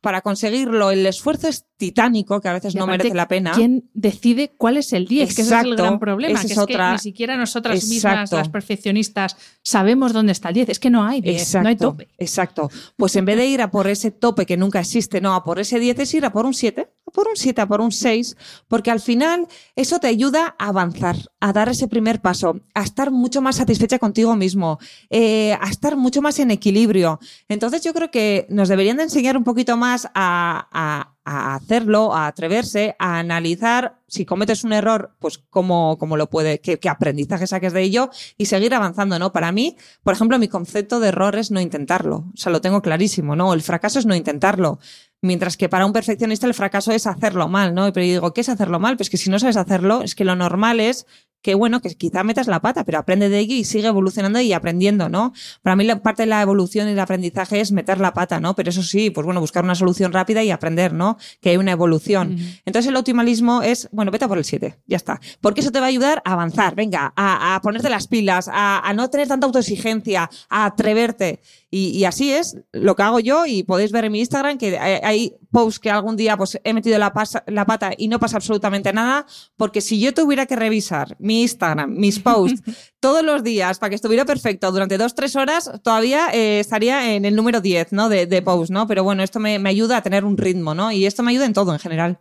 [0.01, 3.51] para conseguirlo, el esfuerzo es titánico, que a veces no merece la pena.
[3.53, 5.27] ¿Quién decide cuál es el 10?
[5.27, 5.83] Que ese es el Exacto.
[5.83, 6.39] gran problema.
[6.39, 8.37] Que es que ni siquiera nosotras mismas, Exacto.
[8.37, 10.69] las perfeccionistas, sabemos dónde está el 10.
[10.69, 12.09] Es que no hay 10, no hay tope.
[12.17, 12.69] Exacto.
[12.97, 15.59] Pues en vez de ir a por ese tope que nunca existe, no, a por
[15.59, 17.91] ese 10 es ir a por un 7, a por un 7, a por un
[17.93, 18.35] 6,
[18.67, 23.11] porque al final eso te ayuda a avanzar, a dar ese primer paso, a estar
[23.11, 27.19] mucho más satisfecha contigo mismo, eh, a estar mucho más en equilibrio.
[27.47, 32.13] Entonces yo creo que nos deberían de enseñar un poquito más a, a- a hacerlo,
[32.13, 36.89] a atreverse, a analizar si cometes un error, pues cómo, cómo lo puede, qué, qué
[36.89, 39.31] aprendizaje saques de ello y seguir avanzando, ¿no?
[39.31, 42.25] Para mí, por ejemplo, mi concepto de error es no intentarlo.
[42.33, 43.53] O sea, lo tengo clarísimo, ¿no?
[43.53, 44.79] El fracaso es no intentarlo.
[45.23, 47.91] Mientras que para un perfeccionista el fracaso es hacerlo mal, ¿no?
[47.93, 48.97] Pero yo digo, ¿qué es hacerlo mal?
[48.97, 51.07] Pues que si no sabes hacerlo, es que lo normal es
[51.43, 54.51] que, bueno, que quizá metas la pata, pero aprende de ello y sigue evolucionando y
[54.53, 55.33] aprendiendo, ¿no?
[55.61, 58.55] Para mí la parte de la evolución y el aprendizaje es meter la pata, ¿no?
[58.55, 61.17] Pero eso sí, pues bueno, buscar una solución rápida y aprender, ¿no?
[61.41, 62.37] Que hay una evolución.
[62.65, 65.21] Entonces el optimalismo es, bueno, vete a por el 7, ya está.
[65.41, 68.79] Porque eso te va a ayudar a avanzar, venga, a, a ponerte las pilas, a,
[68.79, 71.41] a no tener tanta autoexigencia, a atreverte.
[71.69, 74.77] Y, y así es lo que hago yo y podéis ver en mi Instagram que
[74.77, 78.19] hay, hay posts que algún día pues he metido la, pasa- la pata y no
[78.19, 79.25] pasa absolutamente nada,
[79.57, 82.61] porque si yo tuviera que revisar mi Instagram, mis posts
[82.99, 87.25] todos los días para que estuviera perfecto durante dos, tres horas, todavía eh, estaría en
[87.25, 88.07] el número 10, ¿no?
[88.07, 88.87] De, de posts, ¿no?
[88.87, 90.91] Pero bueno, esto me, me ayuda a tener un ritmo, ¿no?
[90.91, 92.19] Y esto me ayuda en todo en general.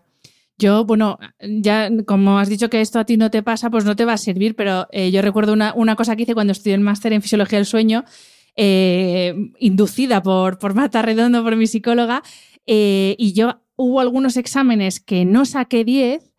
[0.58, 3.96] Yo, bueno, ya como has dicho que esto a ti no te pasa, pues no
[3.96, 6.74] te va a servir, pero eh, yo recuerdo una, una cosa que hice cuando estudié
[6.74, 8.04] el máster en Fisiología del Sueño,
[8.54, 12.22] eh, inducida por, por Marta Redondo, por mi psicóloga,
[12.66, 16.31] eh, y yo hubo algunos exámenes que no saqué 10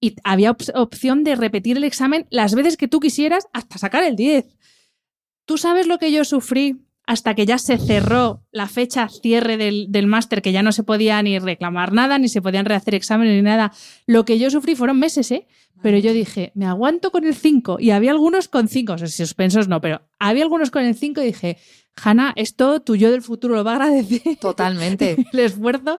[0.00, 4.04] y había op- opción de repetir el examen las veces que tú quisieras hasta sacar
[4.04, 4.46] el 10.
[5.44, 9.86] ¿Tú sabes lo que yo sufrí hasta que ya se cerró la fecha cierre del,
[9.90, 13.34] del máster, que ya no se podía ni reclamar nada, ni se podían rehacer exámenes
[13.34, 13.72] ni nada?
[14.06, 15.46] Lo que yo sufrí fueron meses, ¿eh?
[15.82, 17.78] Pero yo dije, me aguanto con el 5.
[17.80, 21.22] Y había algunos con 5, o sea, suspensos no, pero había algunos con el 5
[21.22, 21.56] y dije,
[22.02, 24.36] Hanna, esto tu yo del futuro lo va a agradecer.
[24.38, 25.16] Totalmente.
[25.32, 25.98] el esfuerzo.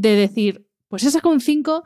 [0.00, 1.84] de decir, pues esa con 5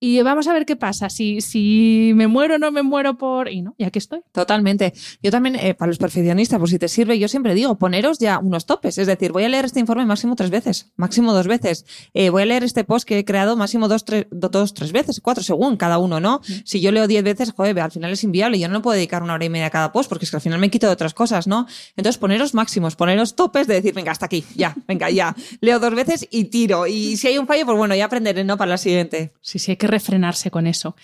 [0.00, 3.48] y vamos a ver qué pasa, si, si me muero o no me muero por...
[3.50, 4.20] Y no, y aquí estoy.
[4.32, 4.92] Totalmente.
[5.22, 8.38] Yo también, eh, para los perfeccionistas, por si te sirve, yo siempre digo, poneros ya
[8.38, 8.98] unos topes.
[8.98, 11.84] Es decir, voy a leer este informe máximo tres veces, máximo dos veces.
[12.14, 14.92] Eh, voy a leer este post que he creado máximo dos, tres, do- dos, tres
[14.92, 16.40] veces, cuatro según cada uno, ¿no?
[16.64, 18.58] Si yo leo diez veces, joder, al final es inviable.
[18.58, 20.36] Yo no me puedo dedicar una hora y media a cada post porque es que
[20.36, 21.66] al final me quito de otras cosas, ¿no?
[21.96, 25.34] Entonces, poneros máximos, poneros topes de decir, venga, hasta aquí, ya, venga, ya.
[25.60, 26.86] Leo dos veces y tiro.
[26.86, 28.56] Y si hay un fallo, pues bueno, ya aprenderé, ¿no?
[28.56, 29.32] Para la siguiente.
[29.40, 30.94] Sí, sí, hay que refrenarse con eso.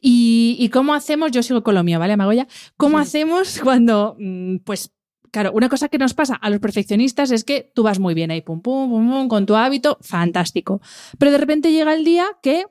[0.00, 1.32] ¿Y, y cómo hacemos?
[1.32, 2.46] Yo sigo con lo mío, ¿vale, Magoya?
[2.76, 4.92] ¿Cómo hacemos cuando, mm, pues,
[5.34, 8.30] Claro, una cosa que nos pasa a los perfeccionistas es que tú vas muy bien
[8.30, 10.80] ahí, pum, pum, pum, pum, con tu hábito, fantástico.
[11.18, 12.66] Pero de repente llega el día que,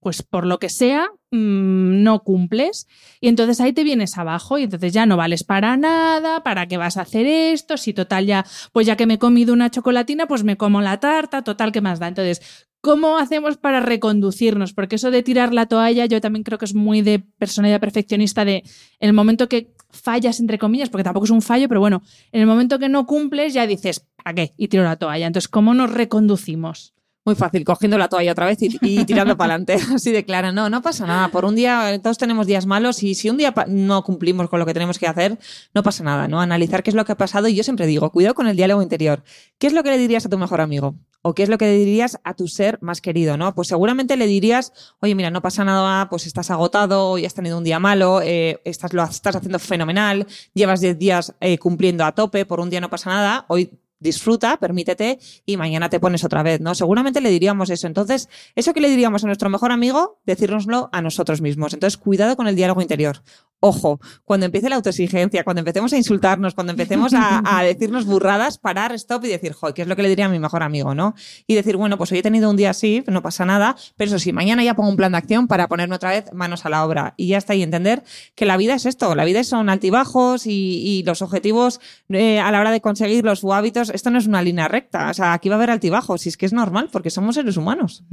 [0.00, 2.88] pues por lo que sea, mm, no cumples.
[3.20, 6.78] Y entonces ahí te vienes abajo y entonces ya no vales para nada, ¿para qué
[6.78, 7.76] vas a hacer esto?
[7.76, 10.98] Si total ya, pues ya que me he comido una chocolatina, pues me como la
[10.98, 12.08] tarta, total, ¿qué más da?
[12.08, 14.72] Entonces, ¿Cómo hacemos para reconducirnos?
[14.72, 18.44] Porque eso de tirar la toalla yo también creo que es muy de personalidad perfeccionista
[18.44, 18.64] de
[18.98, 22.40] en el momento que fallas, entre comillas, porque tampoco es un fallo, pero bueno, en
[22.40, 24.52] el momento que no cumples ya dices, ¿para qué?
[24.56, 25.28] Y tiro la toalla.
[25.28, 26.92] Entonces, ¿cómo nos reconducimos?
[27.24, 29.74] Muy fácil, cogiendo la toalla otra vez y, y tirando para adelante.
[29.94, 30.50] Así de clara.
[30.50, 31.28] No, no pasa nada.
[31.28, 34.66] Por un día, todos tenemos días malos y si un día no cumplimos con lo
[34.66, 35.38] que tenemos que hacer,
[35.72, 36.40] no pasa nada, ¿no?
[36.40, 38.82] Analizar qué es lo que ha pasado y yo siempre digo, cuidado con el diálogo
[38.82, 39.22] interior.
[39.58, 40.96] ¿Qué es lo que le dirías a tu mejor amigo?
[41.22, 43.54] ¿O qué es lo que le dirías a tu ser más querido, no?
[43.54, 47.56] Pues seguramente le dirías, oye, mira, no pasa nada, pues estás agotado, hoy has tenido
[47.56, 52.16] un día malo, eh, estás, lo estás haciendo fenomenal, llevas 10 días eh, cumpliendo a
[52.16, 56.42] tope, por un día no pasa nada, hoy disfruta, permítete y mañana te pones otra
[56.42, 56.74] vez, ¿no?
[56.74, 57.86] Seguramente le diríamos eso.
[57.86, 61.74] Entonces, eso que le diríamos a nuestro mejor amigo, decírnoslo a nosotros mismos.
[61.74, 63.22] Entonces, cuidado con el diálogo interior.
[63.64, 68.58] Ojo, cuando empiece la autoexigencia, cuando empecemos a insultarnos, cuando empecemos a, a decirnos burradas,
[68.58, 70.96] parar, stop y decir, joder, ¿qué es lo que le diría a mi mejor amigo,
[70.96, 71.14] no?
[71.46, 74.18] Y decir, bueno, pues hoy he tenido un día así, no pasa nada, pero eso
[74.18, 76.84] sí, mañana ya pongo un plan de acción para ponerme otra vez manos a la
[76.84, 77.14] obra.
[77.16, 78.02] Y ya está, y entender
[78.34, 82.50] que la vida es esto, la vida son altibajos y, y los objetivos eh, a
[82.50, 85.48] la hora de conseguirlos o hábitos, esto no es una línea recta, o sea, aquí
[85.48, 88.04] va a haber altibajos y es que es normal porque somos seres humanos.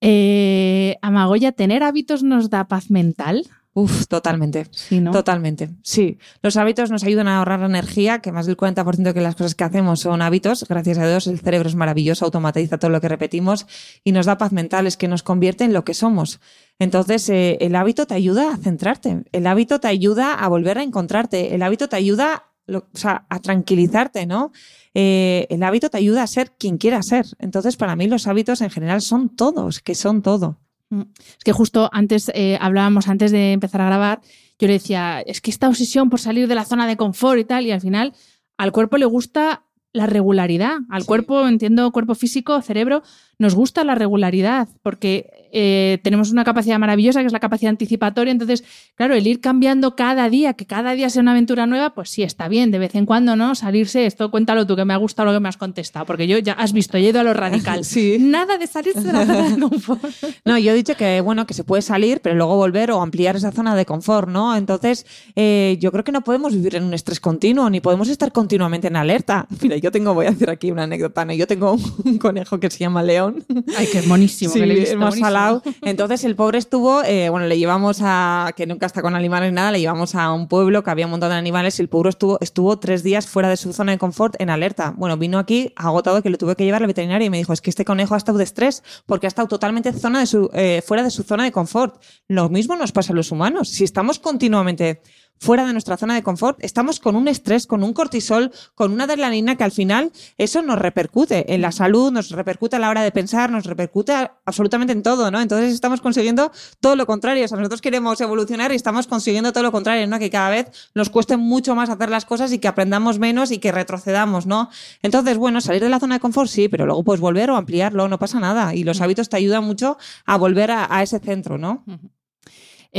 [0.00, 3.46] Eh, Amagoya, ¿tener hábitos nos da paz mental?
[3.76, 4.68] Uf, totalmente.
[4.70, 5.10] Sí, ¿no?
[5.10, 6.18] Totalmente, sí.
[6.40, 9.64] Los hábitos nos ayudan a ahorrar energía, que más del 40% de las cosas que
[9.64, 10.64] hacemos son hábitos.
[10.66, 13.66] Gracias a Dios el cerebro es maravilloso, automatiza todo lo que repetimos
[14.02, 16.40] y nos da paz mental, es que nos convierte en lo que somos.
[16.78, 20.82] Entonces, eh, el hábito te ayuda a centrarte, el hábito te ayuda a volver a
[20.82, 24.52] encontrarte, el hábito te ayuda lo- o sea, a tranquilizarte, ¿no?
[24.94, 27.26] Eh, el hábito te ayuda a ser quien quieras ser.
[27.38, 30.58] Entonces, para mí los hábitos en general son todos, que son todo.
[30.90, 31.02] Mm.
[31.38, 34.20] Es que justo antes eh, hablábamos, antes de empezar a grabar,
[34.58, 37.44] yo le decía, es que esta obsesión por salir de la zona de confort y
[37.44, 38.14] tal, y al final
[38.56, 40.78] al cuerpo le gusta la regularidad.
[40.90, 43.02] Al cuerpo, entiendo, cuerpo físico, cerebro,
[43.38, 48.32] nos gusta la regularidad, porque eh, tenemos una capacidad maravillosa que es la capacidad anticipatoria.
[48.32, 52.10] Entonces, claro, el ir cambiando cada día, que cada día sea una aventura nueva, pues
[52.10, 53.54] sí, está bien, de vez en cuando, ¿no?
[53.54, 56.38] Salirse, esto cuéntalo tú, que me ha gustado lo que me has contestado, porque yo
[56.38, 57.84] ya has visto, yo he ido a lo radical.
[57.96, 58.16] Sí.
[58.18, 60.02] Nada de salirse de la zona de confort.
[60.44, 63.36] No, yo he dicho que bueno, que se puede salir, pero luego volver o ampliar
[63.36, 64.56] esa zona de confort, ¿no?
[64.56, 68.32] Entonces, eh, yo creo que no podemos vivir en un estrés continuo, ni podemos estar
[68.32, 69.46] continuamente en alerta.
[69.62, 71.32] Mira, yo tengo, voy a decir aquí una anécdota, ¿no?
[71.32, 73.44] Yo tengo un, un conejo que se llama León.
[73.76, 74.98] Ay, que es monísimo, Sí, que le he visto,
[75.82, 79.56] Entonces el pobre estuvo, eh, bueno, le llevamos a, que nunca está con animales ni
[79.56, 82.10] nada, le llevamos a un pueblo que había un montón de animales y el pobre
[82.10, 84.94] estuvo, estuvo tres días fuera de su zona de confort en alerta.
[84.96, 87.60] Bueno, vino aquí agotado que lo tuve que llevar al veterinario y me dijo, es
[87.60, 90.82] que este conejo ha estado de estrés porque ha estado totalmente zona de su, eh,
[90.86, 92.02] fuera de su zona de confort.
[92.28, 93.68] Lo mismo nos pasa a los humanos.
[93.68, 95.00] Si estamos continuamente
[95.38, 99.04] fuera de nuestra zona de confort, estamos con un estrés, con un cortisol, con una
[99.04, 103.02] adrenalina que al final eso nos repercute en la salud, nos repercute a la hora
[103.02, 104.12] de pensar, nos repercute
[104.44, 105.40] absolutamente en todo, ¿no?
[105.40, 107.44] Entonces estamos consiguiendo todo lo contrario.
[107.44, 110.18] O sea, nosotros queremos evolucionar y estamos consiguiendo todo lo contrario, ¿no?
[110.18, 113.58] Que cada vez nos cueste mucho más hacer las cosas y que aprendamos menos y
[113.58, 114.70] que retrocedamos, ¿no?
[115.02, 118.08] Entonces, bueno, salir de la zona de confort sí, pero luego pues volver o ampliarlo,
[118.08, 118.74] no pasa nada.
[118.74, 121.84] Y los hábitos te ayudan mucho a volver a, a ese centro, ¿no?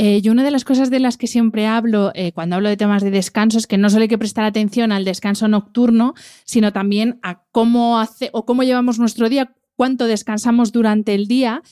[0.00, 2.76] Eh, yo una de las cosas de las que siempre hablo eh, cuando hablo de
[2.76, 6.72] temas de descanso es que no solo hay que prestar atención al descanso nocturno, sino
[6.72, 11.62] también a cómo hace o cómo llevamos nuestro día, cuánto descansamos durante el día.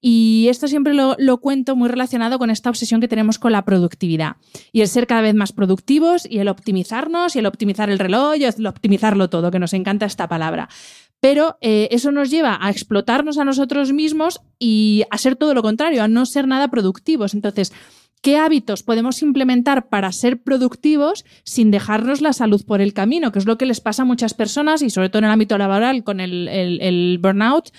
[0.00, 3.64] Y esto siempre lo, lo cuento muy relacionado con esta obsesión que tenemos con la
[3.64, 4.34] productividad.
[4.72, 8.34] Y el ser cada vez más productivos y el optimizarnos y el optimizar el reloj
[8.36, 10.68] y el optimizarlo todo, que nos encanta esta palabra.
[11.20, 15.62] Pero eh, eso nos lleva a explotarnos a nosotros mismos y a ser todo lo
[15.62, 17.34] contrario, a no ser nada productivos.
[17.34, 17.72] Entonces,
[18.22, 23.32] ¿qué hábitos podemos implementar para ser productivos sin dejarnos la salud por el camino?
[23.32, 25.56] Que es lo que les pasa a muchas personas y sobre todo en el ámbito
[25.58, 27.70] laboral con el, burnout.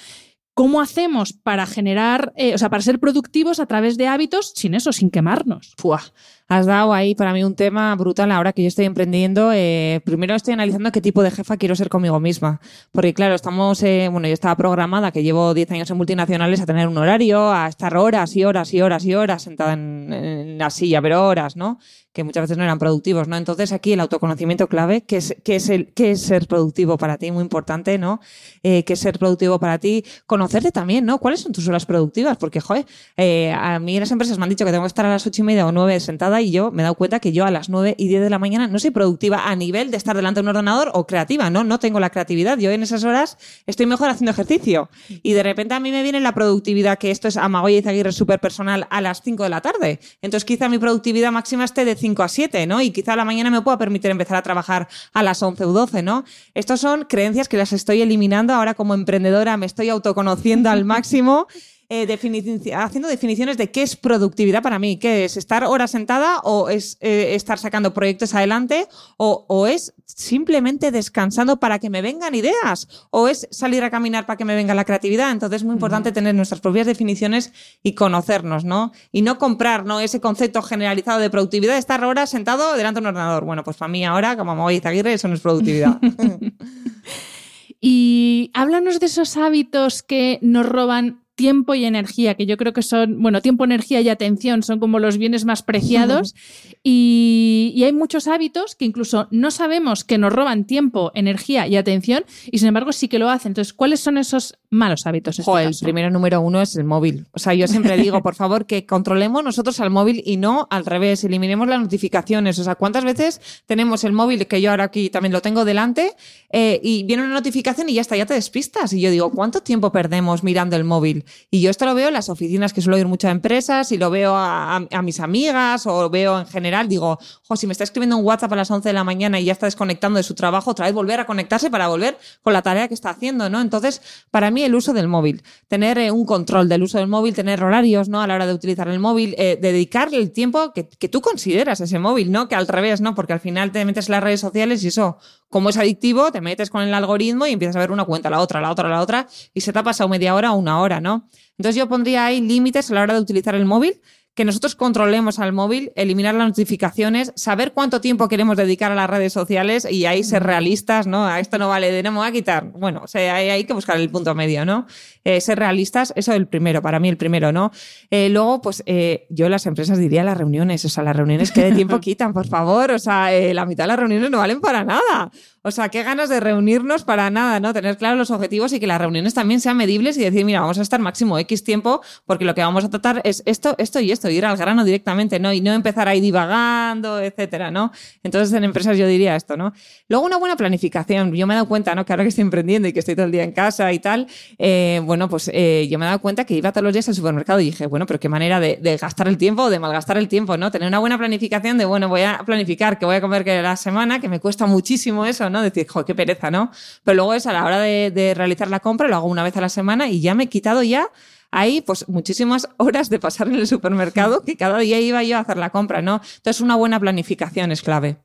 [0.53, 4.73] ¿Cómo hacemos para generar, eh, o sea, para ser productivos a través de hábitos sin
[4.73, 5.75] eso, sin quemarnos?
[5.77, 6.01] Fuah,
[6.47, 9.51] has dado ahí para mí un tema brutal ahora que yo estoy emprendiendo.
[9.53, 12.61] Eh, primero estoy analizando qué tipo de jefa quiero ser conmigo misma.
[12.91, 16.65] Porque claro, estamos, eh, bueno, yo estaba programada, que llevo 10 años en multinacionales, a
[16.65, 20.57] tener un horario, a estar horas y horas y horas y horas sentada en, en
[20.57, 21.79] la silla, pero horas, ¿no?
[22.17, 23.37] que muchas veces no eran productivos, ¿no?
[23.37, 27.19] Entonces aquí el autoconocimiento clave, que es, que es, el, que es ser productivo para
[27.19, 28.19] ti, muy importante, ¿no?
[28.63, 31.19] Eh, que es ser productivo para ti, conocerte también, ¿no?
[31.19, 32.35] ¿Cuáles son tus horas productivas?
[32.37, 35.09] Porque, joder, eh, a mí las empresas me han dicho que tengo que estar a
[35.09, 37.45] las ocho y media o nueve sentada y yo me he dado cuenta que yo
[37.45, 40.15] a las nueve y diez de la mañana no soy productiva a nivel de estar
[40.15, 41.63] delante de un ordenador o creativa, ¿no?
[41.63, 42.57] No tengo la creatividad.
[42.57, 44.89] Yo en esas horas estoy mejor haciendo ejercicio.
[45.23, 48.11] Y de repente a mí me viene la productividad, que esto es Amagoya y Aguirre
[48.11, 49.99] súper personal, a las cinco de la tarde.
[50.21, 52.81] Entonces quizá mi productividad máxima esté de cinco a siete, ¿no?
[52.81, 55.73] Y quizá a la mañana me pueda permitir empezar a trabajar a las once o
[55.73, 56.23] doce, ¿no?
[56.53, 61.47] Estas son creencias que las estoy eliminando ahora como emprendedora, me estoy autoconociendo al máximo
[61.89, 66.67] eh, haciendo definiciones de qué es productividad para mí, qué es estar horas sentada o
[66.67, 72.35] es eh, estar sacando proyectos adelante o, o, es simplemente descansando para que me vengan
[72.35, 75.31] ideas o es salir a caminar para que me venga la creatividad.
[75.31, 78.91] Entonces es muy importante tener nuestras propias definiciones y conocernos, ¿no?
[79.13, 80.01] Y no comprar, ¿no?
[80.01, 83.45] Ese concepto generalizado de productividad de estar horas sentado delante de un ordenador.
[83.45, 86.01] Bueno, pues para mí ahora, como me voy a Aguirre, eso no es productividad.
[87.81, 92.81] y háblanos de esos hábitos que nos roban tiempo y energía, que yo creo que
[92.81, 96.33] son, bueno, tiempo, energía y atención son como los bienes más preciados.
[96.83, 101.77] y, y, hay muchos hábitos que incluso no sabemos que nos roban tiempo, energía y
[101.77, 103.51] atención, y sin embargo sí que lo hacen.
[103.51, 105.37] Entonces, ¿cuáles son esos malos hábitos?
[105.37, 107.27] Este el primero número uno es el móvil.
[107.33, 110.87] O sea, yo siempre digo, por favor, que controlemos nosotros al móvil y no al
[110.87, 112.57] revés, eliminemos las notificaciones.
[112.57, 116.13] O sea, ¿cuántas veces tenemos el móvil, que yo ahora aquí también lo tengo delante,
[116.51, 118.91] eh, y viene una notificación y ya está, ya te despistas?
[118.93, 121.25] Y yo digo, ¿cuánto tiempo perdemos mirando el móvil?
[121.49, 123.97] Y yo esto lo veo en las oficinas que suelo ir mucho a empresas y
[123.97, 126.87] lo veo a, mis amigas o veo en general.
[126.87, 129.45] Digo, jo, si me está escribiendo un WhatsApp a las 11 de la mañana y
[129.45, 132.61] ya está desconectando de su trabajo, otra vez volver a conectarse para volver con la
[132.61, 133.61] tarea que está haciendo, ¿no?
[133.61, 137.33] Entonces, para mí el uso del móvil, tener eh, un control del uso del móvil,
[137.33, 138.21] tener horarios, ¿no?
[138.21, 141.99] A la hora de utilizar el móvil, eh, dedicarle el tiempo que, tú consideras ese
[141.99, 142.47] móvil, ¿no?
[142.47, 143.15] Que al revés, ¿no?
[143.15, 145.17] Porque al final te metes en las redes sociales y eso,
[145.49, 148.39] como es adictivo, te metes con el algoritmo y empiezas a ver una cuenta, la
[148.39, 150.99] otra, la otra, la otra, y se te ha pasado media hora o una hora,
[150.99, 151.16] ¿no?
[151.57, 154.01] Entonces yo pondría ahí límites a la hora de utilizar el móvil
[154.37, 159.09] que nosotros controlemos al móvil, eliminar las notificaciones, saber cuánto tiempo queremos dedicar a las
[159.09, 161.25] redes sociales y ahí ser realistas, ¿no?
[161.25, 162.65] A esto no vale de no me voy a quitar.
[162.65, 164.85] Bueno, o sea, hay, hay que buscar el punto medio, ¿no?
[165.23, 167.71] Eh, ser realistas, eso es el primero, para mí el primero, ¿no?
[168.11, 171.63] Eh, luego, pues eh, yo las empresas diría las reuniones, o sea, las reuniones que
[171.63, 174.83] de tiempo quitan, por favor, o sea, la mitad de las reuniones no valen para
[174.83, 175.31] nada.
[175.67, 177.73] O sea, qué ganas de reunirnos para nada, ¿no?
[177.73, 180.79] Tener claros los objetivos y que las reuniones también sean medibles y decir, mira, vamos
[180.79, 184.13] a estar máximo X tiempo porque lo que vamos a tratar es esto, esto y
[184.13, 185.51] esto, ir al grano directamente, ¿no?
[185.51, 187.91] Y no empezar ahí divagando, etcétera, ¿no?
[188.23, 189.73] Entonces, en empresas yo diría esto, ¿no?
[190.07, 191.33] Luego, una buena planificación.
[191.33, 192.05] Yo me he dado cuenta, ¿no?
[192.05, 194.27] Que ahora que estoy emprendiendo y que estoy todo el día en casa y tal,
[194.57, 197.15] eh, bueno, pues eh, yo me he dado cuenta que iba todos los días al
[197.15, 200.17] supermercado y dije, bueno, pero qué manera de, de gastar el tiempo o de malgastar
[200.17, 200.71] el tiempo, ¿no?
[200.71, 203.75] Tener una buena planificación de, bueno, voy a planificar que voy a comer que la
[203.75, 205.56] semana, que me cuesta muchísimo eso, ¿no?
[205.61, 206.71] Decir, joder, qué pereza ¿no?
[207.03, 209.61] Pero luego es a la hora de, realizar la compra, lo hago una vez a
[209.61, 211.09] la semana y ya me he quitado ya
[211.51, 215.41] ahí pues muchísimas horas de pasar en el supermercado que cada día iba yo a
[215.41, 216.21] hacer la compra, ¿no?
[216.37, 218.17] Entonces una buena planificación es clave.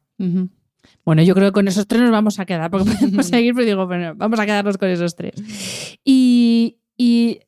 [1.05, 3.67] Bueno, yo creo que con esos tres nos vamos a quedar, porque podemos seguir, pero
[3.67, 5.35] digo, bueno, vamos a quedarnos con esos tres.
[6.05, 7.41] Y, y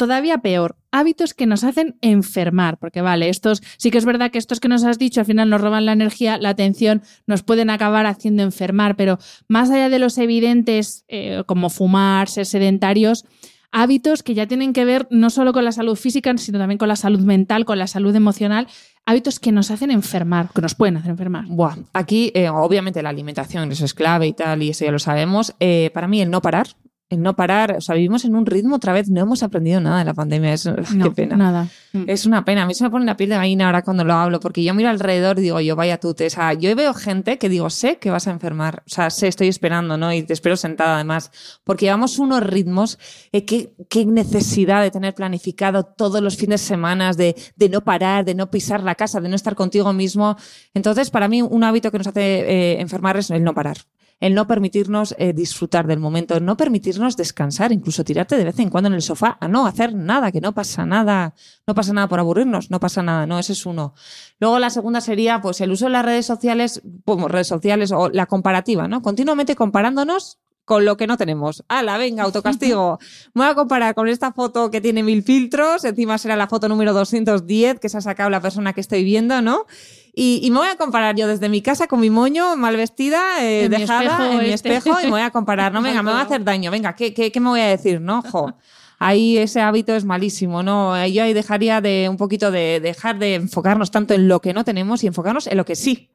[0.00, 4.38] todavía peor, hábitos que nos hacen enfermar, porque vale, estos sí que es verdad que
[4.38, 7.68] estos que nos has dicho al final nos roban la energía, la atención, nos pueden
[7.68, 13.26] acabar haciendo enfermar, pero más allá de los evidentes eh, como fumar, ser sedentarios,
[13.72, 16.88] hábitos que ya tienen que ver no solo con la salud física, sino también con
[16.88, 18.66] la salud mental, con la salud emocional,
[19.04, 21.44] hábitos que nos hacen enfermar, que nos pueden hacer enfermar.
[21.46, 24.98] Buah, aquí eh, obviamente la alimentación, eso es clave y tal, y eso ya lo
[24.98, 25.54] sabemos.
[25.60, 26.68] Eh, para mí el no parar,
[27.10, 29.98] el no parar, o sea, vivimos en un ritmo otra vez, no hemos aprendido nada
[29.98, 30.70] de la pandemia, es
[31.02, 31.36] qué pena.
[31.36, 31.68] Nada.
[31.92, 32.04] Mm.
[32.06, 34.14] Es una pena, a mí se me pone la piel de gallina ahora cuando lo
[34.14, 37.36] hablo, porque yo miro alrededor y digo, yo vaya tú, o sea, yo veo gente
[37.36, 40.12] que digo, sé que vas a enfermar, o sea, sé, estoy esperando, ¿no?
[40.12, 41.32] Y te espero sentada además,
[41.64, 42.96] porque llevamos unos ritmos,
[43.32, 47.80] eh, qué, qué, necesidad de tener planificado todos los fines de semana, de, de, no
[47.80, 50.36] parar, de no pisar la casa, de no estar contigo mismo.
[50.74, 53.78] Entonces, para mí, un hábito que nos hace eh, enfermar es el no parar
[54.20, 58.58] el no permitirnos eh, disfrutar del momento, el no permitirnos descansar, incluso tirarte de vez
[58.58, 61.34] en cuando en el sofá a no hacer nada, que no pasa nada,
[61.66, 63.94] no pasa nada por aburrirnos, no pasa nada, no, ese es uno.
[64.38, 68.10] Luego la segunda sería pues el uso de las redes sociales, como redes sociales o
[68.10, 69.00] la comparativa, ¿no?
[69.00, 71.64] Continuamente comparándonos con lo que no tenemos.
[71.66, 73.00] ¡Hala, venga, autocastigo!
[73.34, 76.68] Me voy a comparar con esta foto que tiene mil filtros, encima será la foto
[76.68, 79.66] número 210 que se ha sacado la persona que estoy viendo, ¿no?
[80.14, 83.68] Y, me voy a comparar yo desde mi casa con mi moño, mal vestida, eh,
[83.68, 84.74] dejada en mi este.
[84.74, 85.72] espejo, y me voy a comparar.
[85.72, 86.70] No, venga, me va a hacer daño.
[86.70, 88.00] Venga, ¿qué, qué, qué me voy a decir?
[88.00, 88.52] No, jo.
[88.98, 91.06] ahí ese hábito es malísimo, ¿no?
[91.06, 94.64] Yo ahí dejaría de un poquito de dejar de enfocarnos tanto en lo que no
[94.64, 96.10] tenemos y enfocarnos en lo que sí.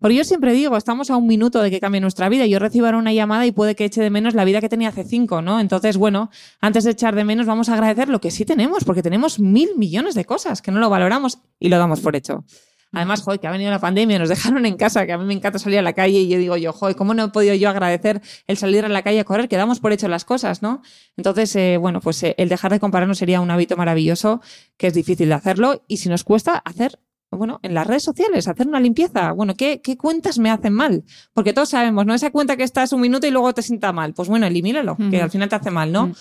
[0.00, 2.46] Porque yo siempre digo, estamos a un minuto de que cambie nuestra vida.
[2.46, 4.88] Yo recibo ahora una llamada y puede que eche de menos la vida que tenía
[4.88, 5.60] hace cinco, ¿no?
[5.60, 9.02] Entonces, bueno, antes de echar de menos, vamos a agradecer lo que sí tenemos, porque
[9.02, 12.44] tenemos mil millones de cosas que no lo valoramos y lo damos por hecho.
[12.92, 15.34] Además, joder, que ha venido la pandemia, nos dejaron en casa, que a mí me
[15.34, 17.68] encanta salir a la calle y yo digo yo, joder, ¿cómo no he podido yo
[17.70, 19.48] agradecer el salir a la calle a correr?
[19.48, 20.82] Que damos por hecho las cosas, ¿no?
[21.16, 24.40] Entonces, eh, bueno, pues eh, el dejar de compararnos sería un hábito maravilloso,
[24.76, 26.98] que es difícil de hacerlo y si nos cuesta hacer
[27.36, 29.30] bueno, en las redes sociales, hacer una limpieza.
[29.32, 31.04] Bueno, ¿qué, ¿qué, cuentas me hacen mal?
[31.32, 32.14] Porque todos sabemos, ¿no?
[32.14, 34.14] Esa cuenta que estás un minuto y luego te sienta mal.
[34.14, 36.12] Pues bueno, elimínalo, que al final te hace mal, ¿no?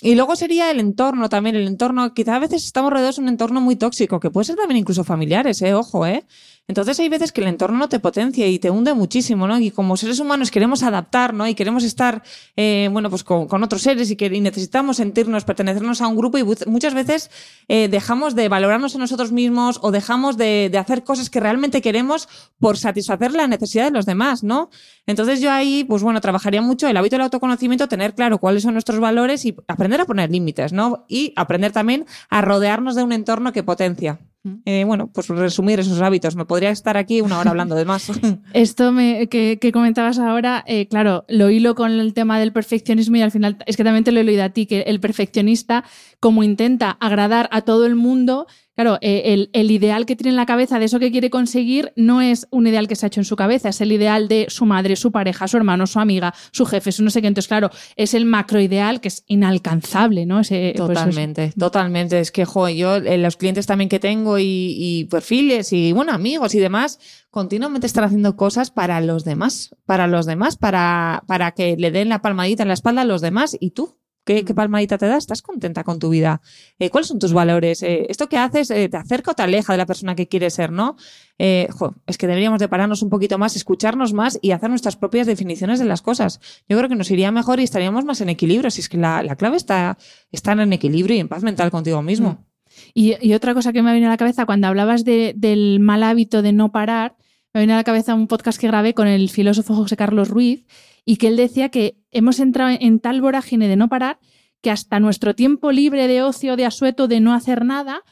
[0.00, 3.28] Y luego sería el entorno también, el entorno, quizá a veces estamos rodeados de un
[3.28, 5.74] entorno muy tóxico, que puede ser también incluso familiares, ¿eh?
[5.74, 6.26] Ojo, ¿eh?
[6.68, 9.56] Entonces hay veces que el entorno no te potencia y te hunde muchísimo, ¿no?
[9.60, 11.46] Y como seres humanos queremos adaptar, ¿no?
[11.46, 12.24] Y queremos estar,
[12.56, 16.38] eh, bueno, pues con, otros seres y que y necesitamos sentirnos, pertenecernos a un grupo
[16.38, 17.30] y muchas veces
[17.68, 21.80] eh, dejamos de valorarnos a nosotros mismos o dejamos de, de, hacer cosas que realmente
[21.80, 24.68] queremos por satisfacer la necesidad de los demás, ¿no?
[25.06, 28.72] Entonces yo ahí, pues bueno, trabajaría mucho el hábito del autoconocimiento, tener claro cuáles son
[28.72, 31.04] nuestros valores y aprender a poner límites, ¿no?
[31.08, 34.18] Y aprender también a rodearnos de un entorno que potencia.
[34.64, 36.36] Eh, bueno, pues resumir esos hábitos.
[36.36, 38.10] Me podría estar aquí una hora hablando de más.
[38.52, 43.16] Esto me, que, que, comentabas ahora, eh, claro, lo hilo con el tema del perfeccionismo
[43.16, 45.84] y al final es que también te lo he oído a ti, que el perfeccionista,
[46.20, 50.44] como intenta agradar a todo el mundo, Claro, eh, el, ideal que tiene en la
[50.44, 53.24] cabeza de eso que quiere conseguir no es un ideal que se ha hecho en
[53.24, 56.66] su cabeza, es el ideal de su madre, su pareja, su hermano, su amiga, su
[56.66, 57.28] jefe, su no sé qué.
[57.28, 60.40] Entonces, claro, es el macroideal que es inalcanzable, ¿no?
[60.40, 62.20] Ese, totalmente, pues, totalmente.
[62.20, 64.44] Es que, jo, yo, eh, los clientes también que tengo y,
[64.78, 66.98] y, perfiles y, bueno, amigos y demás,
[67.30, 72.10] continuamente están haciendo cosas para los demás, para los demás, para, para que le den
[72.10, 73.96] la palmadita en la espalda a los demás y tú,
[74.26, 75.16] ¿Qué, palmadita te da?
[75.16, 76.42] ¿Estás contenta con tu vida?
[76.80, 77.84] Eh, ¿Cuáles son tus valores?
[77.84, 80.54] Eh, ¿Esto que haces eh, te acerca o te aleja de la persona que quieres
[80.54, 80.96] ser, no?
[81.38, 85.78] es que deberíamos de pararnos un poquito más, escucharnos más y hacer nuestras propias definiciones
[85.78, 86.40] de las cosas.
[86.66, 88.70] Yo creo que nos iría mejor y estaríamos más en equilibrio.
[88.70, 89.98] Si es que la, clave está
[90.32, 92.46] estar en equilibrio y en paz mental contigo mismo.
[92.94, 96.40] Y, otra cosa que me ha venido a la cabeza cuando hablabas del mal hábito
[96.40, 97.16] de no parar,
[97.52, 100.64] me viene a la cabeza un podcast que grabé con el filósofo José Carlos Ruiz
[101.06, 104.18] y que él decía que hemos entrado en tal vorágine de no parar
[104.60, 108.02] que hasta nuestro tiempo libre de ocio, de asueto, de no hacer nada,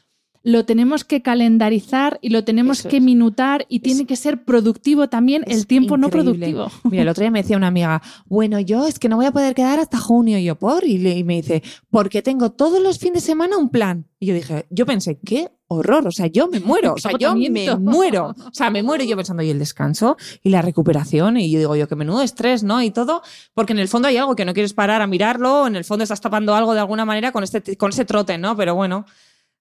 [0.45, 5.43] lo tenemos que calendarizar y lo tenemos que minutar y tiene que ser productivo también
[5.47, 6.71] el tiempo no productivo.
[6.85, 9.33] Mira, el otro día me decía una amiga, bueno, yo es que no voy a
[9.33, 10.37] poder quedar hasta junio.
[10.37, 10.85] Y yo, ¿por?
[10.85, 14.07] Y, y me dice, porque tengo todos los fines de semana un plan.
[14.21, 16.07] Y yo dije, yo pensé, ¿qué horror?
[16.07, 16.93] O sea, yo me muero.
[16.93, 18.35] O sea, yo me muero.
[18.39, 20.19] O sea, me muero yo pensando, ¿y el descanso?
[20.43, 21.39] ¿Y la recuperación?
[21.39, 22.83] Y yo digo, yo, que menudo estrés, ¿no?
[22.83, 23.23] Y todo,
[23.55, 26.03] porque en el fondo hay algo que no quieres parar a mirarlo, en el fondo
[26.03, 28.55] estás tapando algo de alguna manera con, este, con ese trote, ¿no?
[28.57, 29.07] Pero bueno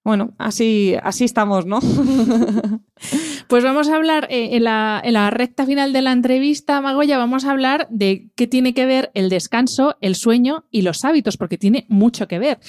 [0.04, 1.80] bueno, así, así estamos, ¿no?
[3.48, 7.18] pues vamos a hablar eh, en, la, en, la, recta final de la entrevista, Magoya,
[7.18, 11.38] vamos a hablar de qué tiene que ver el descanso, el sueño y los hábitos,
[11.38, 12.60] porque tiene mucho que ver.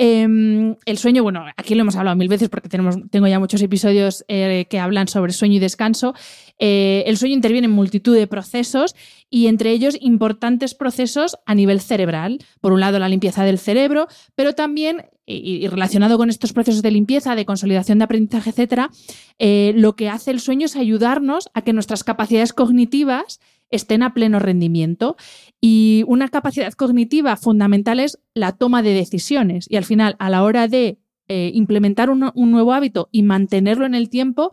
[0.00, 3.60] Eh, el sueño, bueno, aquí lo hemos hablado mil veces porque tenemos, tengo ya muchos
[3.60, 6.14] episodios eh, que hablan sobre sueño y descanso.
[6.60, 8.94] Eh, el sueño interviene en multitud de procesos
[9.28, 12.38] y entre ellos importantes procesos a nivel cerebral.
[12.60, 16.90] Por un lado, la limpieza del cerebro, pero también, y, relacionado con estos procesos de
[16.90, 18.90] limpieza, de consolidación de aprendizaje, etcétera,
[19.38, 24.14] eh, lo que hace el sueño es ayudarnos a que nuestras capacidades cognitivas estén a
[24.14, 25.16] pleno rendimiento.
[25.60, 29.66] Y una capacidad cognitiva fundamental es la toma de decisiones.
[29.68, 30.98] Y al final, a la hora de
[31.28, 34.52] eh, implementar un, nuevo hábito y mantenerlo en el tiempo,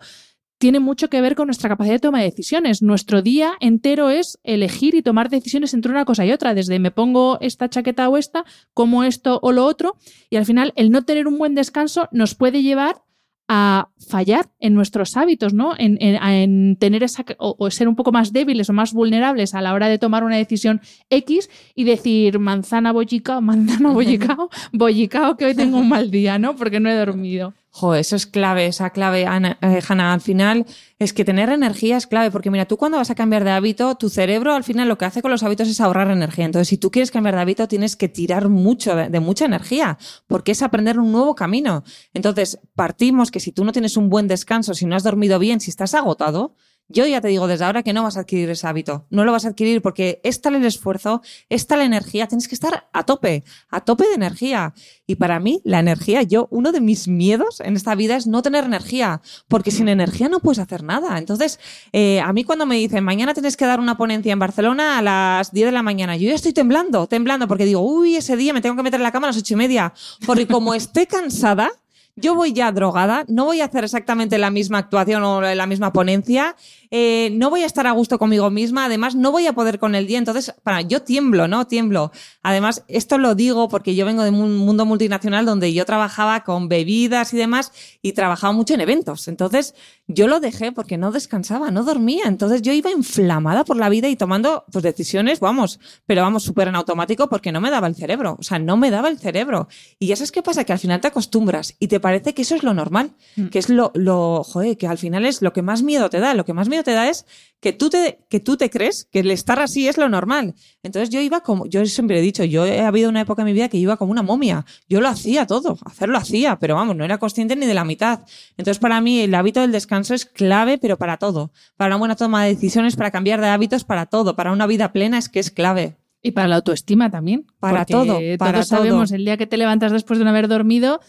[0.58, 2.82] tiene mucho que ver con nuestra capacidad de toma de decisiones.
[2.82, 6.92] Nuestro día entero es elegir y tomar decisiones entre una cosa y otra, desde me
[6.92, 9.98] pongo esta chaqueta o esta, como esto o lo otro,
[10.30, 13.06] y al final el no tener un buen descanso nos puede llevar
[13.48, 15.74] a fallar en nuestros hábitos, ¿no?
[15.78, 19.88] En, tener esa o, ser un poco más débiles o más vulnerables a la hora
[19.88, 25.78] de tomar una decisión X y decir manzana bollicao, manzana bollicao, bollicao que hoy tengo
[25.78, 26.56] un mal día, ¿no?
[26.56, 27.54] Porque no he dormido.
[27.98, 29.82] Eso es clave, esa clave, Ana, eh.
[29.90, 30.66] Al final
[30.98, 33.96] es que tener energía es clave, porque mira, tú cuando vas a cambiar de hábito,
[33.96, 36.46] tu cerebro al final lo que hace con los hábitos es ahorrar energía.
[36.46, 39.98] Entonces, si tú quieres cambiar de hábito, tienes que tirar mucho de, mucha energía,
[40.28, 41.84] porque es aprender un nuevo camino.
[42.14, 45.60] Entonces, partimos que si tú no tienes un buen descanso, si no has dormido bien,
[45.60, 46.56] si estás agotado,
[46.88, 49.08] Yo ya te digo desde ahora que no vas a adquirir ese hábito.
[49.10, 52.48] No lo vas a adquirir porque es tal el esfuerzo, es tal la energía, tienes
[52.48, 54.74] que estar a tope, a tope de energía.
[55.08, 58.44] Y para mí, la energía, yo, uno de mis miedos en esta vida es no
[58.44, 61.18] tener energía, porque sin energía no puedes hacer nada.
[61.18, 61.60] Entonces,
[61.92, 65.02] eh, a mí cuando me dicen, mañana tienes que dar una ponencia en Barcelona a
[65.02, 68.54] las 10 de la mañana, yo ya estoy temblando, temblando, porque digo, uy, ese día
[68.54, 69.94] me tengo que meter en la cama a las ocho y media,
[70.26, 71.72] porque como esté cansada,
[72.16, 75.92] yo voy ya drogada, no voy a hacer exactamente la misma actuación o la misma
[75.92, 76.56] ponencia,
[76.98, 79.96] eh, no voy a estar a gusto conmigo misma, además no voy a poder con
[79.96, 81.68] el día, entonces, para, yo tiemblo, ¿no?
[81.68, 82.14] Tiemblo.
[82.42, 86.70] Además, esto lo digo porque yo vengo de un mundo multinacional donde yo trabajaba con
[86.70, 89.28] bebidas y demás y trabajaba mucho en eventos.
[89.28, 89.76] Entonces,
[90.08, 92.24] yo lo dejé porque no descansaba, no dormía.
[92.28, 96.70] Entonces, yo iba inflamada por la vida y tomando pues decisiones, vamos, pero vamos súper
[96.70, 98.38] en automático porque no me daba el cerebro.
[98.40, 99.68] O sea, no me daba el cerebro.
[100.00, 102.56] Y ya sabes qué pasa, que al final te acostumbras y te parece que eso
[102.56, 103.48] es lo normal, Mm.
[103.48, 106.34] que es lo, lo, joder, que al final es lo que más miedo te da.
[106.34, 107.26] Lo que más miedo te da es
[107.66, 110.54] que tú te, que tú te crees que el estar así es lo normal.
[110.84, 113.54] Entonces yo iba como, yo siempre he dicho, yo he habido una época en mi
[113.54, 114.68] vida que iba como una momia.
[114.88, 118.20] Yo lo hacía todo, hacerlo hacía, pero vamos, no era consciente ni de la mitad.
[118.56, 121.52] Entonces para mí el hábito del descanso es clave, pero para todo.
[121.76, 124.36] Para una buena toma de decisiones, para cambiar de hábitos, para todo.
[124.36, 125.98] Para una vida plena es que es clave.
[126.22, 127.48] Y para la autoestima también.
[127.60, 128.78] Para todo, para todos todo.
[128.78, 131.00] sabemos, el día que te levantas después de no haber dormido,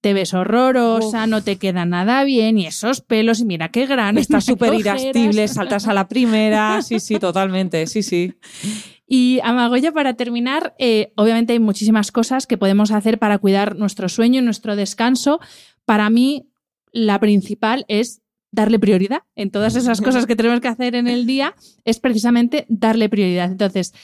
[0.00, 4.20] te ves horrorosa, no te queda nada bien, y esos pelos, y mira qué grande.
[4.20, 6.82] Estás súper irascible, saltas a la primera.
[6.82, 7.86] Sí, sí, totalmente.
[7.86, 8.34] Sí, sí.
[9.06, 14.08] Y Amagoya, para terminar, eh, obviamente hay muchísimas cosas que podemos hacer para cuidar nuestro
[14.08, 15.40] sueño y nuestro descanso.
[15.84, 16.46] Para mí,
[16.92, 18.20] la principal es
[18.50, 19.22] darle prioridad.
[19.34, 23.50] En todas esas cosas que tenemos que hacer en el día, es precisamente darle prioridad.
[23.50, 23.94] Entonces,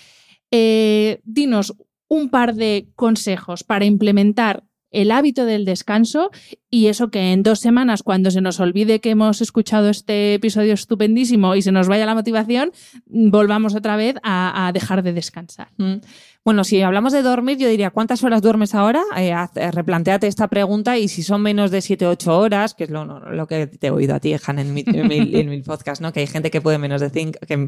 [0.50, 1.74] eh, dinos
[2.08, 4.64] un par de consejos para implementar
[4.94, 6.30] el hábito del descanso
[6.70, 10.74] y eso que en dos semanas, cuando se nos olvide que hemos escuchado este episodio
[10.74, 12.72] estupendísimo y se nos vaya la motivación,
[13.06, 15.68] volvamos otra vez a, dejar de descansar.
[15.76, 15.96] Mm.
[16.44, 19.02] Bueno, si hablamos de dormir, yo diría, ¿cuántas horas duermes ahora?
[19.16, 22.74] Eh, haz- eh, replantéate esta pregunta y si son menos de 7 o 8 horas,
[22.74, 25.16] que es lo, lo que te he oído a ti, Han, en mi, en mi-
[25.40, 26.12] en mi podcast, ¿no?
[26.12, 27.08] Que hay gente que puede menos de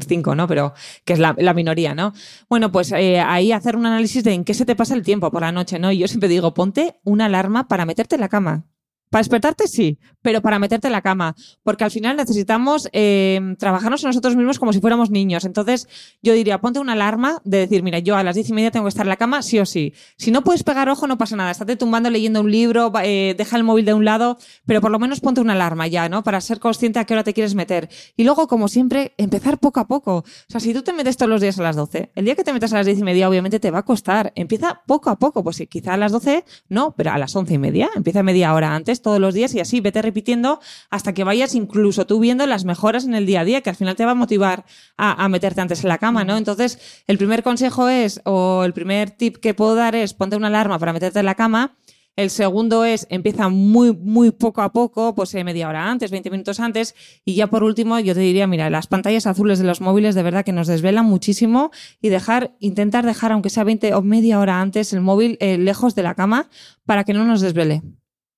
[0.07, 0.47] 5, ¿no?
[0.47, 0.73] Pero
[1.05, 2.13] que es la, la minoría, ¿no?
[2.49, 5.31] Bueno, pues eh, ahí hacer un análisis de en qué se te pasa el tiempo
[5.31, 5.91] por la noche, ¿no?
[5.91, 8.65] Y yo siempre digo, ponte una alarma para meterte en la cama.
[9.09, 14.03] Para despertarte sí, pero para meterte en la cama, porque al final necesitamos eh, trabajarnos
[14.03, 15.45] a nosotros mismos como si fuéramos niños.
[15.45, 15.87] Entonces
[16.21, 18.85] yo diría, ponte una alarma de decir, mira, yo a las diez y media tengo
[18.85, 19.93] que estar en la cama, sí o sí.
[20.17, 21.51] Si no puedes pegar ojo, no pasa nada.
[21.51, 24.99] Estate tumbando leyendo un libro, eh, deja el móvil de un lado, pero por lo
[24.99, 26.23] menos ponte una alarma ya, ¿no?
[26.23, 27.89] Para ser consciente a qué hora te quieres meter.
[28.15, 30.17] Y luego, como siempre, empezar poco a poco.
[30.17, 32.43] O sea, si tú te metes todos los días a las 12, el día que
[32.43, 34.33] te metas a las diez y media, obviamente te va a costar.
[34.35, 35.43] Empieza poco a poco.
[35.43, 37.89] Pues quizá a las 12, no, pero a las once y media.
[37.95, 42.05] Empieza media hora antes, todos los días, y así vete repitiendo hasta que vayas incluso
[42.05, 44.15] tú viendo las mejoras en el día a día, que al final te va a
[44.15, 44.65] motivar
[44.97, 46.37] a, a meterte antes en la cama, ¿no?
[46.37, 50.47] Entonces, el primer consejo es, o el primer tip que puedo dar es, ponte una
[50.47, 51.77] alarma para meterte en la cama.
[52.17, 56.31] El segundo es, empieza muy, muy poco a poco, pues eh, media hora antes, 20
[56.31, 56.95] minutos antes.
[57.23, 60.23] Y ya por último, yo te diría, mira, las pantallas azules de los móviles de
[60.23, 61.69] verdad que nos desvelan muchísimo
[62.01, 65.93] y dejar, intentar dejar, aunque sea 20 o media hora antes, el móvil eh, lejos
[65.93, 66.49] de la cama
[66.85, 67.83] para que no nos desvele.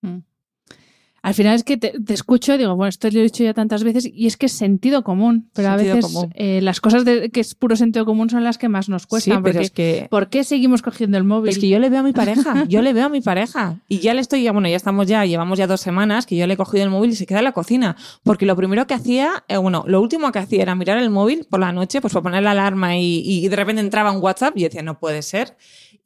[0.02, 0.29] Mm.
[1.22, 3.54] Al final es que te, te escucho y digo, bueno, esto lo he dicho ya
[3.54, 7.06] tantas veces y es que es sentido común, pero Sentido a veces eh, las cosas
[7.06, 9.38] de- que es puro sentido común son las que más nos cuestan.
[9.38, 11.50] Sí, pero porque, es que- ¿Por qué seguimos cogiendo el móvil?
[11.50, 13.80] Es que yo le veo a mi pareja, yo le veo a mi pareja.
[13.88, 16.48] Y ya le estoy, ya, bueno, ya estamos ya, llevamos ya dos semanas que yo
[16.48, 17.96] le he cogido el móvil y se queda en la cocina.
[18.24, 21.46] Porque lo primero que hacía, eh, bueno, lo último que hacía era mirar el móvil
[21.50, 24.56] por la noche, pues para poner la alarma y, y de repente entraba un WhatsApp
[24.56, 25.58] y yo decía, no puede ser.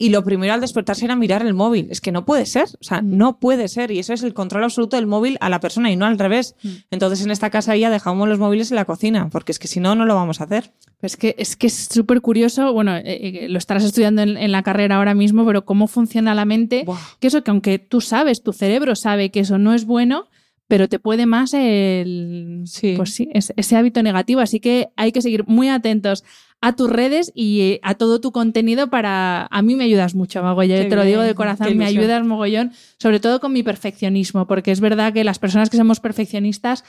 [0.04, 1.88] Y lo primero al despertarse era mirar el móvil.
[1.90, 3.90] Es que no puede ser, o sea, no puede ser.
[3.92, 6.56] Y eso es el control absoluto del móvil a la persona y no al revés.
[6.92, 9.80] Entonces en esta casa ya dejamos los móviles en la cocina, porque es que si
[9.80, 10.72] no, no lo vamos a hacer.
[11.00, 14.36] Pues es que es que es súper curioso, bueno, eh, eh, lo estarás estudiando en,
[14.38, 16.98] en la carrera ahora mismo, pero cómo funciona la mente, Buah.
[17.22, 20.28] que eso que aunque tú sabes, tu cerebro sabe que eso no es bueno,
[20.68, 22.94] pero te puede más el Sí.
[22.98, 26.24] pues sí, es- ese hábito negativo, así que hay que seguir muy atentos
[26.64, 30.42] a tus redes y eh, a todo tu contenido para a mí me ayudas mucho,
[30.42, 34.72] Magoya, te lo digo de corazón, me ayudas mogollón, sobre todo con mi perfeccionismo, porque
[34.72, 36.86] es verdad que las personas que somos perfeccionistas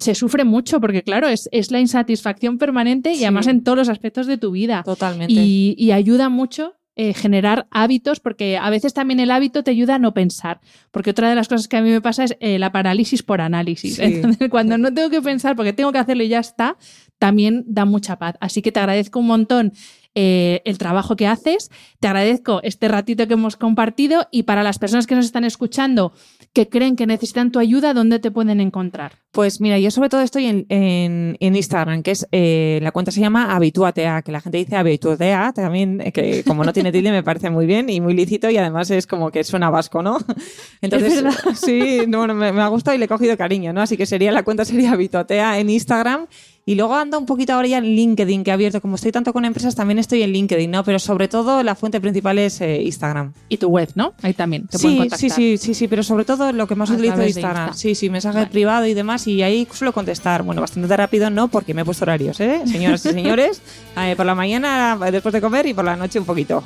[0.00, 3.88] se sufre mucho porque claro, es, es la insatisfacción permanente y además en todos los
[3.88, 4.82] aspectos de tu vida.
[4.82, 5.32] Totalmente.
[5.32, 9.96] Y, y ayuda mucho eh, generar hábitos, porque a veces también el hábito te ayuda
[9.96, 10.62] a no pensar.
[10.90, 13.42] Porque otra de las cosas que a mí me pasa es eh, la parálisis por
[13.42, 13.96] análisis.
[13.96, 14.02] Sí.
[14.04, 16.78] Entonces, cuando no tengo que pensar porque tengo que hacerlo y ya está,
[17.18, 18.36] también da mucha paz.
[18.40, 19.72] Así que te agradezco un montón
[20.18, 24.78] eh, el trabajo que haces, te agradezco este ratito que hemos compartido y para las
[24.78, 26.14] personas que nos están escuchando,
[26.54, 29.12] que creen que necesitan tu ayuda, ¿dónde te pueden encontrar?
[29.30, 33.12] Pues mira, yo sobre todo estoy en, en, en Instagram, que es eh, la cuenta
[33.12, 37.10] se llama Habituatea, que la gente dice Habituatea, también, eh, que como no tiene tilde
[37.10, 40.16] me parece muy bien y muy lícito y además es como que suena vasco, ¿no?
[40.80, 41.24] Entonces,
[41.60, 43.82] sí, no, bueno, me, me ha gustado y le he cogido cariño, ¿no?
[43.82, 46.26] Así que sería la cuenta sería Habituatea en Instagram
[46.68, 49.32] y luego ando un poquito ahora ya en LinkedIn, que he abierto, como estoy tanto
[49.32, 50.82] con empresas, también estoy en LinkedIn, ¿no?
[50.82, 53.32] Pero sobre todo la fuente principal es eh, Instagram.
[53.48, 54.14] Y tu web, ¿no?
[54.20, 56.94] Ahí también te sí, sí, sí, sí, sí, pero sobre todo lo que más A
[56.94, 57.68] utilizo es Instagram.
[57.68, 57.80] Insta.
[57.80, 58.50] Sí, sí, mensaje Vale.
[58.50, 60.42] privado y demás, y ahí suelo contestar.
[60.42, 62.62] Bueno, bastante rápido no, porque me he puesto horarios, ¿eh?
[62.66, 63.62] Señoras y señores,
[63.96, 66.64] eh, por la mañana después de comer y por la noche un poquito.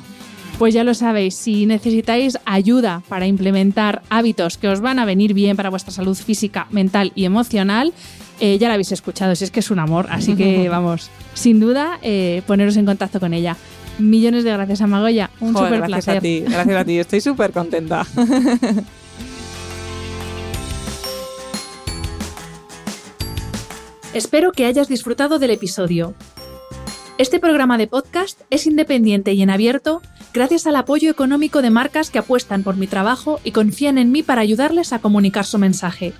[0.57, 5.35] Pues ya lo sabéis, si necesitáis ayuda para implementar hábitos que os van a venir
[5.35, 7.93] bien para vuestra salud física, mental y emocional,
[8.41, 11.59] eh, ya la habéis escuchado, si es que es un amor, así que vamos, sin
[11.59, 13.55] duda, eh, poneros en contacto con ella.
[13.99, 16.17] Millones de gracias a Magoya, un Joder, súper gracias placer.
[16.17, 18.03] a ti, gracias a ti, estoy súper contenta.
[24.13, 26.15] Espero que hayas disfrutado del episodio.
[27.19, 30.01] Este programa de podcast es independiente y en abierto
[30.33, 34.23] gracias al apoyo económico de marcas que apuestan por mi trabajo y confían en mí
[34.23, 36.13] para ayudarles a comunicar su mensaje.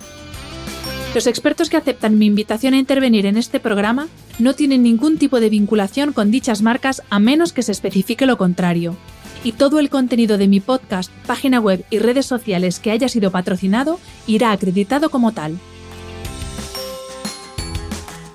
[1.13, 4.07] Los expertos que aceptan mi invitación a intervenir en este programa
[4.39, 8.37] no tienen ningún tipo de vinculación con dichas marcas a menos que se especifique lo
[8.37, 8.95] contrario.
[9.43, 13.29] Y todo el contenido de mi podcast, página web y redes sociales que haya sido
[13.29, 15.59] patrocinado irá acreditado como tal.